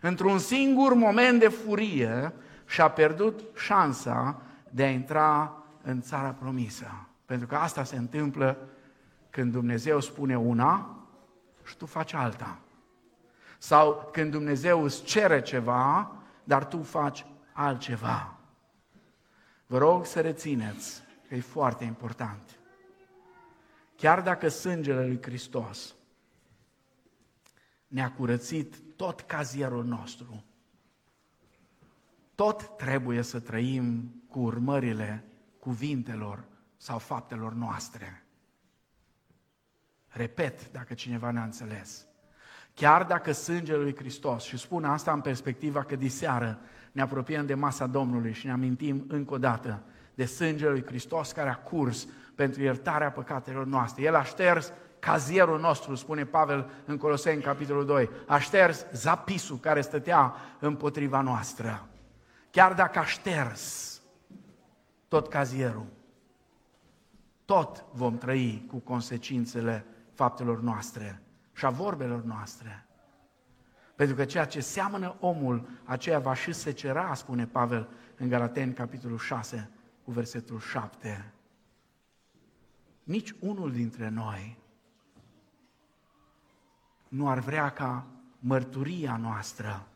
Într-un 0.00 0.38
singur 0.38 0.94
moment 0.94 1.40
de 1.40 1.48
furie 1.48 2.32
și-a 2.66 2.88
pierdut 2.88 3.40
șansa 3.56 4.42
de 4.70 4.82
a 4.82 4.88
intra 4.90 5.62
în 5.82 6.00
țara 6.00 6.28
promisă. 6.28 7.06
Pentru 7.26 7.46
că 7.46 7.54
asta 7.54 7.84
se 7.84 7.96
întâmplă 7.96 8.58
când 9.30 9.52
Dumnezeu 9.52 10.00
spune 10.00 10.38
una 10.38 10.95
și 11.66 11.76
tu 11.76 11.86
faci 11.86 12.12
alta. 12.12 12.58
Sau 13.58 14.08
când 14.12 14.30
Dumnezeu 14.30 14.82
îți 14.82 15.02
cere 15.02 15.42
ceva, 15.42 16.16
dar 16.44 16.64
tu 16.66 16.82
faci 16.82 17.26
altceva. 17.52 18.38
Vă 19.66 19.78
rog 19.78 20.06
să 20.06 20.20
rețineți 20.20 21.02
că 21.28 21.34
e 21.34 21.40
foarte 21.40 21.84
important. 21.84 22.58
Chiar 23.96 24.22
dacă 24.22 24.48
sângele 24.48 25.06
lui 25.06 25.22
Hristos 25.22 25.94
ne-a 27.86 28.12
curățit 28.12 28.76
tot 28.96 29.20
cazierul 29.20 29.84
nostru, 29.84 30.44
tot 32.34 32.76
trebuie 32.76 33.22
să 33.22 33.40
trăim 33.40 34.14
cu 34.28 34.38
urmările 34.38 35.24
cuvintelor 35.58 36.44
sau 36.76 36.98
faptelor 36.98 37.52
noastre. 37.52 38.25
Repet, 40.16 40.72
dacă 40.72 40.94
cineva 40.94 41.30
n-a 41.30 41.42
înțeles. 41.42 42.06
Chiar 42.74 43.04
dacă 43.04 43.32
sângele 43.32 43.78
lui 43.78 43.96
Hristos, 43.96 44.44
și 44.44 44.58
spun 44.58 44.84
asta 44.84 45.12
în 45.12 45.20
perspectiva 45.20 45.82
că 45.82 45.96
diseară 45.96 46.58
ne 46.92 47.02
apropiem 47.02 47.46
de 47.46 47.54
masa 47.54 47.86
Domnului 47.86 48.32
și 48.32 48.46
ne 48.46 48.52
amintim 48.52 49.04
încă 49.08 49.34
o 49.34 49.38
dată 49.38 49.82
de 50.14 50.24
sângele 50.24 50.70
lui 50.70 50.84
Hristos 50.84 51.32
care 51.32 51.48
a 51.48 51.56
curs 51.56 52.06
pentru 52.34 52.62
iertarea 52.62 53.10
păcatelor 53.10 53.66
noastre. 53.66 54.02
El 54.02 54.14
a 54.14 54.22
șters 54.22 54.72
cazierul 54.98 55.60
nostru, 55.60 55.94
spune 55.94 56.24
Pavel 56.24 56.70
în 56.84 56.96
Coloseni, 56.96 57.42
capitolul 57.42 57.84
2. 57.84 58.10
A 58.26 58.38
șters 58.38 58.86
zapisul 58.92 59.58
care 59.58 59.80
stătea 59.80 60.34
împotriva 60.58 61.20
noastră. 61.20 61.88
Chiar 62.50 62.72
dacă 62.72 62.98
a 62.98 63.04
șters 63.04 64.00
tot 65.08 65.28
cazierul, 65.28 65.86
tot 67.44 67.84
vom 67.92 68.18
trăi 68.18 68.64
cu 68.68 68.76
consecințele 68.76 69.84
faptelor 70.16 70.60
noastre 70.60 71.22
și 71.52 71.64
a 71.66 71.70
vorbelor 71.70 72.22
noastre. 72.22 72.86
Pentru 73.94 74.16
că 74.16 74.24
ceea 74.24 74.44
ce 74.44 74.60
seamănă 74.60 75.16
omul, 75.20 75.68
aceea 75.84 76.18
va 76.18 76.34
și 76.34 76.52
secera, 76.52 77.14
spune 77.14 77.46
Pavel 77.46 77.88
în 78.16 78.28
Galateni, 78.28 78.72
capitolul 78.72 79.18
6, 79.18 79.70
cu 80.04 80.10
versetul 80.10 80.60
7. 80.60 81.32
Nici 83.02 83.34
unul 83.40 83.72
dintre 83.72 84.08
noi 84.08 84.58
nu 87.08 87.28
ar 87.28 87.38
vrea 87.38 87.70
ca 87.70 88.06
mărturia 88.38 89.16
noastră 89.16 89.86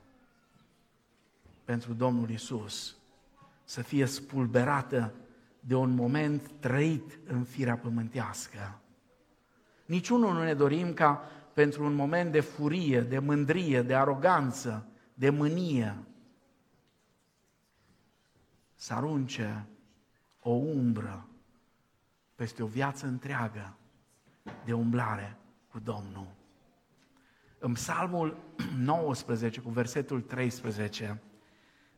pentru 1.64 1.92
Domnul 1.92 2.30
Isus 2.30 2.96
să 3.64 3.82
fie 3.82 4.06
spulberată 4.06 5.14
de 5.60 5.74
un 5.74 5.94
moment 5.94 6.50
trăit 6.60 7.18
în 7.26 7.44
firea 7.44 7.76
pământească. 7.76 8.79
Niciunul 9.90 10.32
nu 10.32 10.42
ne 10.42 10.54
dorim 10.54 10.92
ca 10.92 11.22
pentru 11.52 11.84
un 11.84 11.94
moment 11.94 12.32
de 12.32 12.40
furie, 12.40 13.00
de 13.00 13.18
mândrie, 13.18 13.82
de 13.82 13.94
aroganță, 13.94 14.86
de 15.14 15.30
mânie, 15.30 15.96
să 18.74 18.94
arunce 18.94 19.66
o 20.40 20.50
umbră 20.50 21.28
peste 22.34 22.62
o 22.62 22.66
viață 22.66 23.06
întreagă 23.06 23.76
de 24.64 24.72
umblare 24.72 25.36
cu 25.70 25.78
Domnul. 25.78 26.26
În 27.58 27.72
Psalmul 27.72 28.36
19, 28.78 29.60
cu 29.60 29.70
versetul 29.70 30.20
13, 30.20 31.22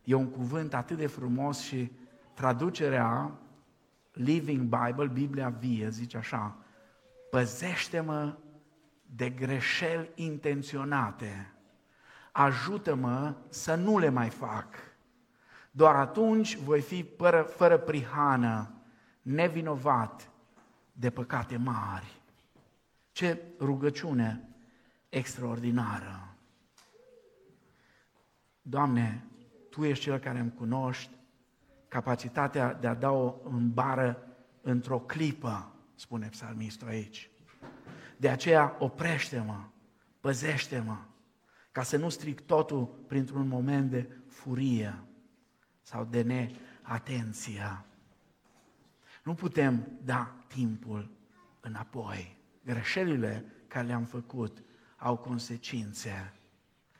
e 0.04 0.14
un 0.14 0.30
cuvânt 0.30 0.74
atât 0.74 0.96
de 0.96 1.06
frumos 1.06 1.60
și 1.60 1.92
traducerea 2.34 3.38
Living 4.12 4.60
Bible, 4.60 5.06
Biblia 5.06 5.48
vie, 5.48 5.88
zice 5.88 6.16
așa, 6.16 6.56
păzește-mă 7.32 8.36
de 9.02 9.30
greșeli 9.30 10.10
intenționate, 10.14 11.52
ajută-mă 12.32 13.34
să 13.48 13.74
nu 13.74 13.98
le 13.98 14.08
mai 14.08 14.30
fac. 14.30 14.74
Doar 15.70 15.94
atunci 15.94 16.56
voi 16.56 16.80
fi 16.80 17.02
fără, 17.16 17.42
fără 17.42 17.78
prihană, 17.78 18.70
nevinovat 19.22 20.30
de 20.92 21.10
păcate 21.10 21.56
mari. 21.56 22.20
Ce 23.12 23.42
rugăciune 23.60 24.48
extraordinară! 25.08 26.36
Doamne, 28.62 29.24
Tu 29.70 29.84
ești 29.84 30.04
Cel 30.04 30.18
care 30.18 30.38
îmi 30.38 30.54
cunoști 30.54 31.10
capacitatea 31.88 32.74
de 32.74 32.86
a 32.86 32.94
da-o 32.94 33.34
în 33.44 33.72
bară 33.72 34.26
într-o 34.62 34.98
clipă, 34.98 35.72
spune 36.02 36.28
psalmistul 36.28 36.88
aici. 36.88 37.30
De 38.16 38.28
aceea 38.28 38.76
oprește-mă, 38.78 39.64
păzește-mă, 40.20 40.98
ca 41.72 41.82
să 41.82 41.96
nu 41.96 42.08
stric 42.08 42.40
totul 42.40 42.86
printr-un 43.06 43.48
moment 43.48 43.90
de 43.90 44.10
furie 44.26 45.02
sau 45.82 46.04
de 46.04 46.22
neatenție. 46.22 47.84
Nu 49.24 49.34
putem 49.34 49.88
da 50.04 50.34
timpul 50.46 51.10
înapoi. 51.60 52.36
Greșelile 52.64 53.44
care 53.68 53.86
le-am 53.86 54.04
făcut 54.04 54.62
au 54.96 55.16
consecințe. 55.16 56.32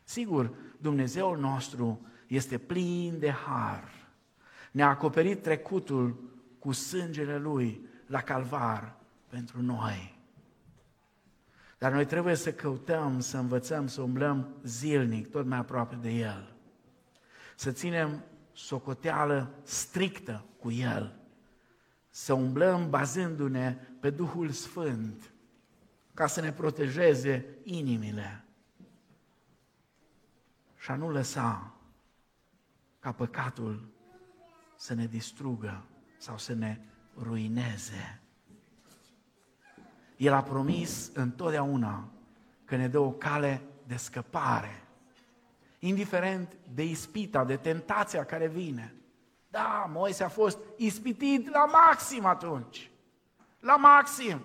Sigur, 0.05 0.55
Dumnezeul 0.79 1.39
nostru 1.39 2.07
este 2.27 2.59
plin 2.59 3.19
de 3.19 3.31
har. 3.31 4.11
Ne-a 4.73 4.89
acoperit 4.89 5.43
trecutul 5.43 6.31
cu 6.59 6.73
sângele 6.73 7.39
Lui 7.39 7.91
la 8.13 8.23
calvar 8.23 8.97
pentru 9.29 9.63
noi. 9.63 10.19
Dar 11.79 11.93
noi 11.93 12.07
trebuie 12.07 12.35
să 12.35 12.53
căutăm, 12.53 13.21
să 13.21 13.39
învățăm, 13.39 13.87
să 13.87 14.03
umblăm 14.03 14.55
zilnic, 14.63 15.31
tot 15.31 15.47
mai 15.47 15.59
aproape 15.59 15.95
de 15.95 16.11
El. 16.11 16.57
Să 17.57 17.73
ținem 17.73 18.25
socoteală 18.53 19.55
strictă 19.63 20.45
cu 20.59 20.71
El. 20.71 21.21
Să 22.11 22.33
umblăm 22.33 22.91
bazându-ne 22.91 23.73
pe 24.01 24.11
Duhul 24.11 24.51
Sfânt, 24.51 25.33
ca 26.15 26.27
să 26.27 26.41
ne 26.41 26.53
protejeze 26.53 27.45
inimile. 27.63 28.45
Și 30.77 30.91
a 30.91 30.97
nu 30.97 31.11
lăsa 31.11 31.75
ca 32.99 33.13
păcatul 33.13 33.89
să 34.77 34.95
ne 34.95 35.07
distrugă 35.07 35.85
sau 36.19 36.39
să 36.39 36.55
ne 36.55 36.79
ruineze. 37.23 38.21
El 40.17 40.33
a 40.33 40.43
promis 40.43 41.11
întotdeauna 41.15 42.09
că 42.65 42.77
ne 42.77 42.89
dă 42.89 42.99
o 42.99 43.11
cale 43.11 43.63
de 43.87 43.97
scăpare, 43.97 44.85
indiferent 45.79 46.57
de 46.75 46.85
ispita, 46.85 47.45
de 47.45 47.57
tentația 47.57 48.25
care 48.25 48.47
vine. 48.47 48.95
Da, 49.49 49.91
Moise 49.93 50.25
a 50.25 50.29
fost 50.29 50.59
ispitit 50.77 51.51
la 51.51 51.65
maxim 51.65 52.25
atunci. 52.25 52.91
La 53.61 53.77
maxim. 53.77 54.41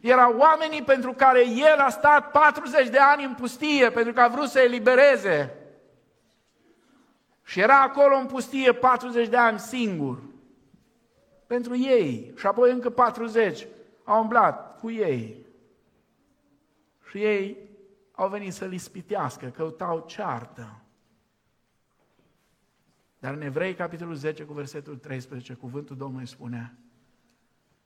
Erau 0.00 0.36
oamenii 0.36 0.82
pentru 0.82 1.12
care 1.12 1.48
el 1.48 1.78
a 1.78 1.88
stat 1.88 2.30
40 2.30 2.88
de 2.88 2.98
ani 2.98 3.24
în 3.24 3.34
pustie, 3.34 3.90
pentru 3.90 4.12
că 4.12 4.20
a 4.20 4.28
vrut 4.28 4.48
să 4.48 4.60
elibereze. 4.60 5.54
Și 7.44 7.60
era 7.60 7.82
acolo 7.82 8.16
în 8.16 8.26
pustie 8.26 8.72
40 8.72 9.28
de 9.28 9.36
ani 9.36 9.58
singur. 9.58 10.18
Pentru 11.54 11.76
ei. 11.76 12.32
Și 12.36 12.46
apoi 12.46 12.72
încă 12.72 12.90
40 12.90 13.66
au 14.04 14.22
umblat 14.22 14.78
cu 14.78 14.90
ei. 14.90 15.46
Și 17.08 17.18
ei 17.18 17.56
au 18.12 18.28
venit 18.28 18.52
să-l 18.52 18.72
ispitească, 18.72 19.46
căutau 19.46 20.04
ceartă. 20.06 20.80
Dar 23.18 23.34
în 23.34 23.40
Evrei, 23.40 23.74
capitolul 23.74 24.14
10, 24.14 24.44
cu 24.44 24.52
versetul 24.52 24.96
13, 24.96 25.54
cuvântul 25.54 25.96
Domnului 25.96 26.26
spune 26.26 26.76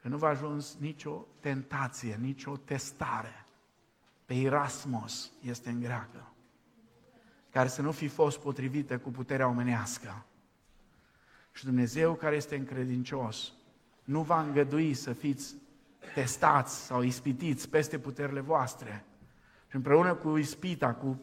că 0.01 0.09
nu 0.09 0.17
va 0.17 0.29
ajuns 0.29 0.77
nicio 0.81 1.27
tentație, 1.41 2.19
nicio 2.21 2.57
testare. 2.57 3.47
Pe 4.25 4.35
Erasmus 4.35 5.33
este 5.41 5.71
în 5.71 5.81
greacă, 5.81 6.33
care 7.51 7.69
să 7.69 7.83
nu 7.83 7.93
fi 7.93 8.09
fost 8.09 8.39
potrivită 8.39 8.99
cu 8.99 9.11
puterea 9.11 9.49
omenească. 9.49 10.25
Și 11.53 11.65
Dumnezeu 11.65 12.15
care 12.15 12.37
este 12.37 12.57
încredincios 12.57 13.53
nu 14.09 14.23
va 14.23 14.41
îngădui 14.41 14.95
să 14.95 15.13
fiți 15.13 15.55
testați 16.15 16.85
sau 16.85 17.03
ispitiți 17.03 17.69
peste 17.69 17.99
puterile 17.99 18.41
voastre. 18.41 19.05
Și 19.69 19.77
împreună 19.77 20.15
cu 20.15 20.37
ispita, 20.37 20.95
cu 20.95 21.21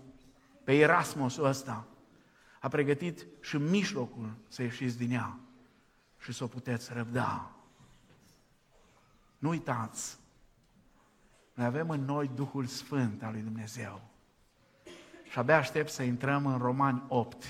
pe 0.63 0.73
Erasmusul 0.73 1.45
ăsta, 1.45 1.88
a 2.59 2.67
pregătit 2.67 3.25
și 3.41 3.57
mijlocul 3.57 4.36
să 4.47 4.61
ieșiți 4.61 4.97
din 4.97 5.11
ea 5.11 5.39
și 6.19 6.33
să 6.33 6.43
o 6.43 6.47
puteți 6.47 6.93
răbda. 6.93 7.51
Nu 9.38 9.49
uitați, 9.49 10.17
noi 11.53 11.65
avem 11.65 11.89
în 11.89 12.05
noi 12.05 12.31
Duhul 12.36 12.65
Sfânt 12.65 13.23
al 13.23 13.31
lui 13.31 13.41
Dumnezeu. 13.41 14.01
Și 15.29 15.39
abia 15.39 15.57
aștept 15.57 15.89
să 15.89 16.03
intrăm 16.03 16.45
în 16.45 16.57
Romani 16.57 17.03
8. 17.07 17.43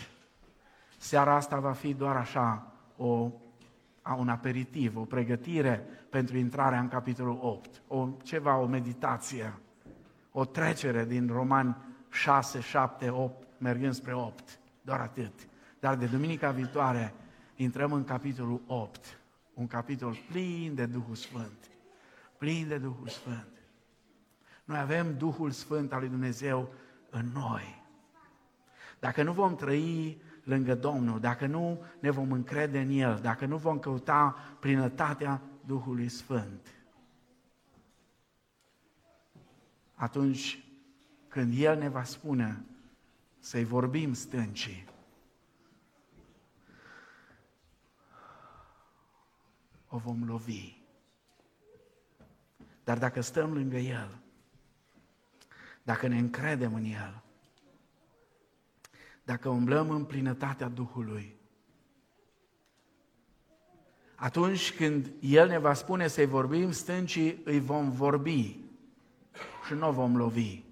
Seara 0.97 1.35
asta 1.35 1.59
va 1.59 1.71
fi 1.71 1.93
doar 1.93 2.15
așa, 2.15 2.71
o, 2.97 3.31
un 4.13 4.29
aperitiv, 4.29 4.97
o 4.97 5.05
pregătire 5.05 5.85
pentru 6.09 6.37
intrarea 6.37 6.79
în 6.79 6.87
capitolul 6.87 7.39
8. 7.41 7.81
O, 7.87 8.09
ceva, 8.23 8.57
o 8.57 8.65
meditație, 8.65 9.53
o 10.31 10.45
trecere 10.45 11.05
din 11.05 11.27
Romani 11.27 11.77
6, 12.11 12.59
7, 12.59 13.09
8, 13.09 13.47
mergând 13.57 13.93
spre 13.93 14.13
8. 14.13 14.59
Doar 14.81 14.99
atât. 14.99 15.33
Dar 15.79 15.95
de 15.95 16.05
duminica 16.05 16.51
viitoare 16.51 17.13
intrăm 17.55 17.91
în 17.91 18.03
capitolul 18.03 18.61
8. 18.67 19.19
Un 19.53 19.67
capitol 19.67 20.17
plin 20.31 20.75
de 20.75 20.85
Duhul 20.85 21.15
Sfânt. 21.15 21.69
Plin 22.37 22.67
de 22.67 22.77
Duhul 22.77 23.07
Sfânt. 23.07 23.47
Noi 24.63 24.77
avem 24.77 25.17
Duhul 25.17 25.51
Sfânt 25.51 25.93
al 25.93 25.99
lui 25.99 26.09
Dumnezeu 26.09 26.73
în 27.09 27.25
noi. 27.33 27.83
Dacă 28.99 29.23
nu 29.23 29.31
vom 29.31 29.55
trăi 29.55 30.21
lângă 30.45 30.75
Domnul, 30.75 31.19
dacă 31.19 31.45
nu 31.45 31.83
ne 31.99 32.09
vom 32.09 32.31
încrede 32.31 32.79
în 32.79 32.89
El, 32.89 33.19
dacă 33.21 33.45
nu 33.45 33.57
vom 33.57 33.79
căuta 33.79 34.35
plinătatea 34.59 35.41
Duhului 35.65 36.09
Sfânt, 36.09 36.73
atunci 39.93 40.63
când 41.27 41.53
El 41.57 41.77
ne 41.77 41.89
va 41.89 42.03
spune 42.03 42.65
să-i 43.39 43.63
vorbim 43.63 44.13
stâncii, 44.13 44.85
o 49.87 49.97
vom 49.97 50.23
lovi. 50.25 50.77
Dar 52.83 52.97
dacă 52.97 53.21
stăm 53.21 53.53
lângă 53.53 53.77
El, 53.77 54.17
dacă 55.83 56.07
ne 56.07 56.17
încredem 56.17 56.73
în 56.73 56.83
El, 56.83 57.24
dacă 59.25 59.49
umblăm 59.49 59.89
în 59.89 60.03
plinătatea 60.03 60.67
Duhului, 60.67 61.35
atunci 64.15 64.75
când 64.75 65.11
El 65.19 65.47
ne 65.47 65.57
va 65.57 65.73
spune 65.73 66.07
să-i 66.07 66.25
vorbim 66.25 66.71
stâncii, 66.71 67.41
îi 67.43 67.59
vom 67.59 67.91
vorbi 67.91 68.59
și 69.67 69.73
nu 69.73 69.87
o 69.87 69.91
vom 69.91 70.17
lovi. 70.17 70.63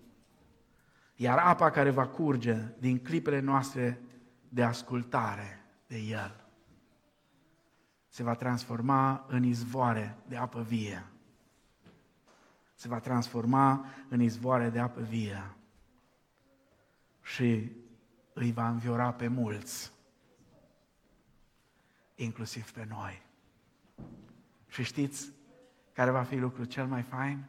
Iar 1.16 1.38
apa 1.38 1.70
care 1.70 1.90
va 1.90 2.08
curge 2.08 2.58
din 2.80 3.00
clipele 3.00 3.40
noastre 3.40 4.02
de 4.50 4.64
ascultare 4.64 5.66
de 5.88 5.98
El 5.98 6.44
se 8.14 8.24
va 8.24 8.36
transforma 8.36 9.26
în 9.28 9.44
izvoare 9.44 10.18
de 10.28 10.38
apă 10.38 10.62
vie. 10.62 11.06
Se 12.76 12.88
va 12.88 13.00
transforma 13.00 13.86
în 14.10 14.22
izvoare 14.22 14.70
de 14.70 14.80
apă 14.80 15.02
vie. 15.02 15.56
Și 17.22 17.72
îi 18.34 18.52
va 18.52 18.70
înviora 18.70 19.14
pe 19.14 19.28
mulți, 19.28 19.92
inclusiv 22.16 22.72
pe 22.72 22.86
noi. 22.90 23.22
Și 24.68 24.84
știți 24.84 25.32
care 25.94 26.12
va 26.12 26.24
fi 26.24 26.36
lucrul 26.36 26.66
cel 26.66 26.86
mai 26.86 27.02
fain? 27.02 27.46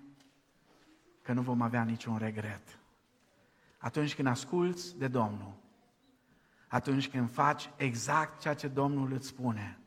Că 1.23 1.33
nu 1.33 1.43
vom 1.43 1.63
avea 1.63 1.85
niciun 1.85 2.17
regret. 2.17 2.79
Atunci 3.79 4.15
când 4.15 4.29
asculți 4.29 4.99
de 4.99 5.09
Domnul, 5.09 5.55
atunci 6.69 7.09
când 7.09 7.31
faci 7.31 7.71
exact 7.77 8.41
ceea 8.41 8.55
ce 8.55 8.69
Domnul 8.69 9.13
îți 9.13 9.27
spune, 9.27 9.79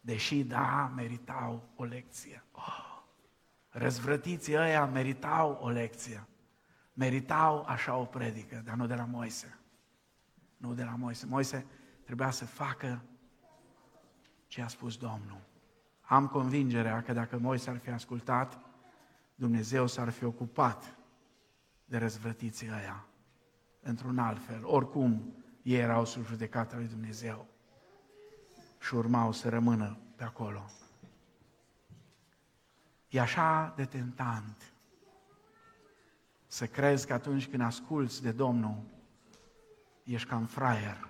deși, 0.00 0.44
da, 0.44 0.92
meritau 0.94 1.68
o 1.76 1.84
lecție. 1.84 2.44
Oh, 2.52 3.02
răzvrătiții 3.68 4.56
ăia 4.56 4.86
meritau 4.86 5.58
o 5.60 5.68
lecție. 5.68 6.26
Meritau 6.92 7.64
așa 7.64 7.96
o 7.96 8.04
predică, 8.04 8.62
dar 8.64 8.74
nu 8.74 8.86
de 8.86 8.94
la 8.94 9.04
Moise. 9.04 9.58
Nu 10.56 10.74
de 10.74 10.84
la 10.84 10.94
Moise. 10.94 11.26
Moise 11.26 11.66
trebuia 12.04 12.30
să 12.30 12.44
facă 12.44 13.02
ce 14.46 14.62
a 14.62 14.66
spus 14.66 14.96
Domnul. 14.96 15.40
Am 16.00 16.26
convingerea 16.26 17.02
că 17.02 17.12
dacă 17.12 17.38
Moise 17.38 17.70
ar 17.70 17.78
fi 17.78 17.90
ascultat, 17.90 18.60
Dumnezeu 19.34 19.86
s-ar 19.86 20.10
fi 20.10 20.24
ocupat 20.24 20.96
de 21.84 21.98
răzvrătiții 21.98 22.70
ăia 22.70 23.06
într-un 23.82 24.18
alt 24.18 24.44
fel. 24.44 24.60
Oricum, 24.64 25.34
ei 25.62 25.78
erau 25.78 26.04
sub 26.04 26.24
judecata 26.24 26.76
lui 26.76 26.86
Dumnezeu 26.86 27.46
și 28.80 28.94
urmau 28.94 29.32
să 29.32 29.48
rămână 29.48 29.98
pe 30.16 30.24
acolo. 30.24 30.64
E 33.08 33.20
așa 33.20 33.72
de 33.76 33.84
tentant 33.84 34.72
să 36.46 36.66
crezi 36.66 37.06
că 37.06 37.12
atunci 37.12 37.48
când 37.48 37.62
asculți 37.62 38.22
de 38.22 38.32
Domnul, 38.32 38.82
ești 40.04 40.28
cam 40.28 40.46
fraier, 40.46 41.08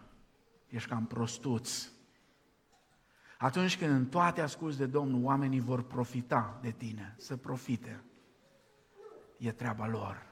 ești 0.69 0.89
cam 0.89 1.07
prostuț. 1.07 1.89
Atunci 3.39 3.79
când 3.79 3.91
în 3.91 4.07
toate 4.07 4.41
asculți 4.41 4.79
de 4.79 4.87
Domnul, 4.87 5.25
oamenii 5.25 5.61
vor 5.61 5.83
profita 5.83 6.59
de 6.63 6.71
tine, 6.71 7.15
să 7.19 7.37
profite. 7.37 8.05
E 9.39 9.53
treaba 9.53 9.87
lor. 9.87 10.27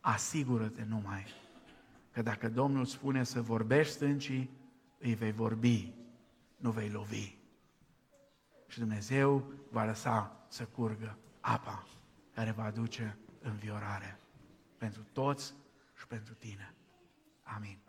Asigură-te 0.00 0.84
numai 0.88 1.24
că 2.12 2.22
dacă 2.22 2.48
Domnul 2.48 2.84
spune 2.84 3.24
să 3.24 3.42
vorbești 3.42 3.92
stâncii, 3.92 4.50
îi 4.98 5.14
vei 5.14 5.32
vorbi, 5.32 5.94
nu 6.56 6.70
vei 6.70 6.88
lovi. 6.88 7.36
Și 8.66 8.78
Dumnezeu 8.78 9.52
va 9.70 9.84
lăsa 9.84 10.46
să 10.48 10.64
curgă 10.64 11.18
apa 11.40 11.86
care 12.34 12.50
va 12.50 12.64
aduce 12.64 13.18
înviorare 13.40 14.18
pentru 14.78 15.02
toți 15.12 15.54
și 15.98 16.06
pentru 16.06 16.34
tine. 16.34 16.74
Amin. 17.56 17.81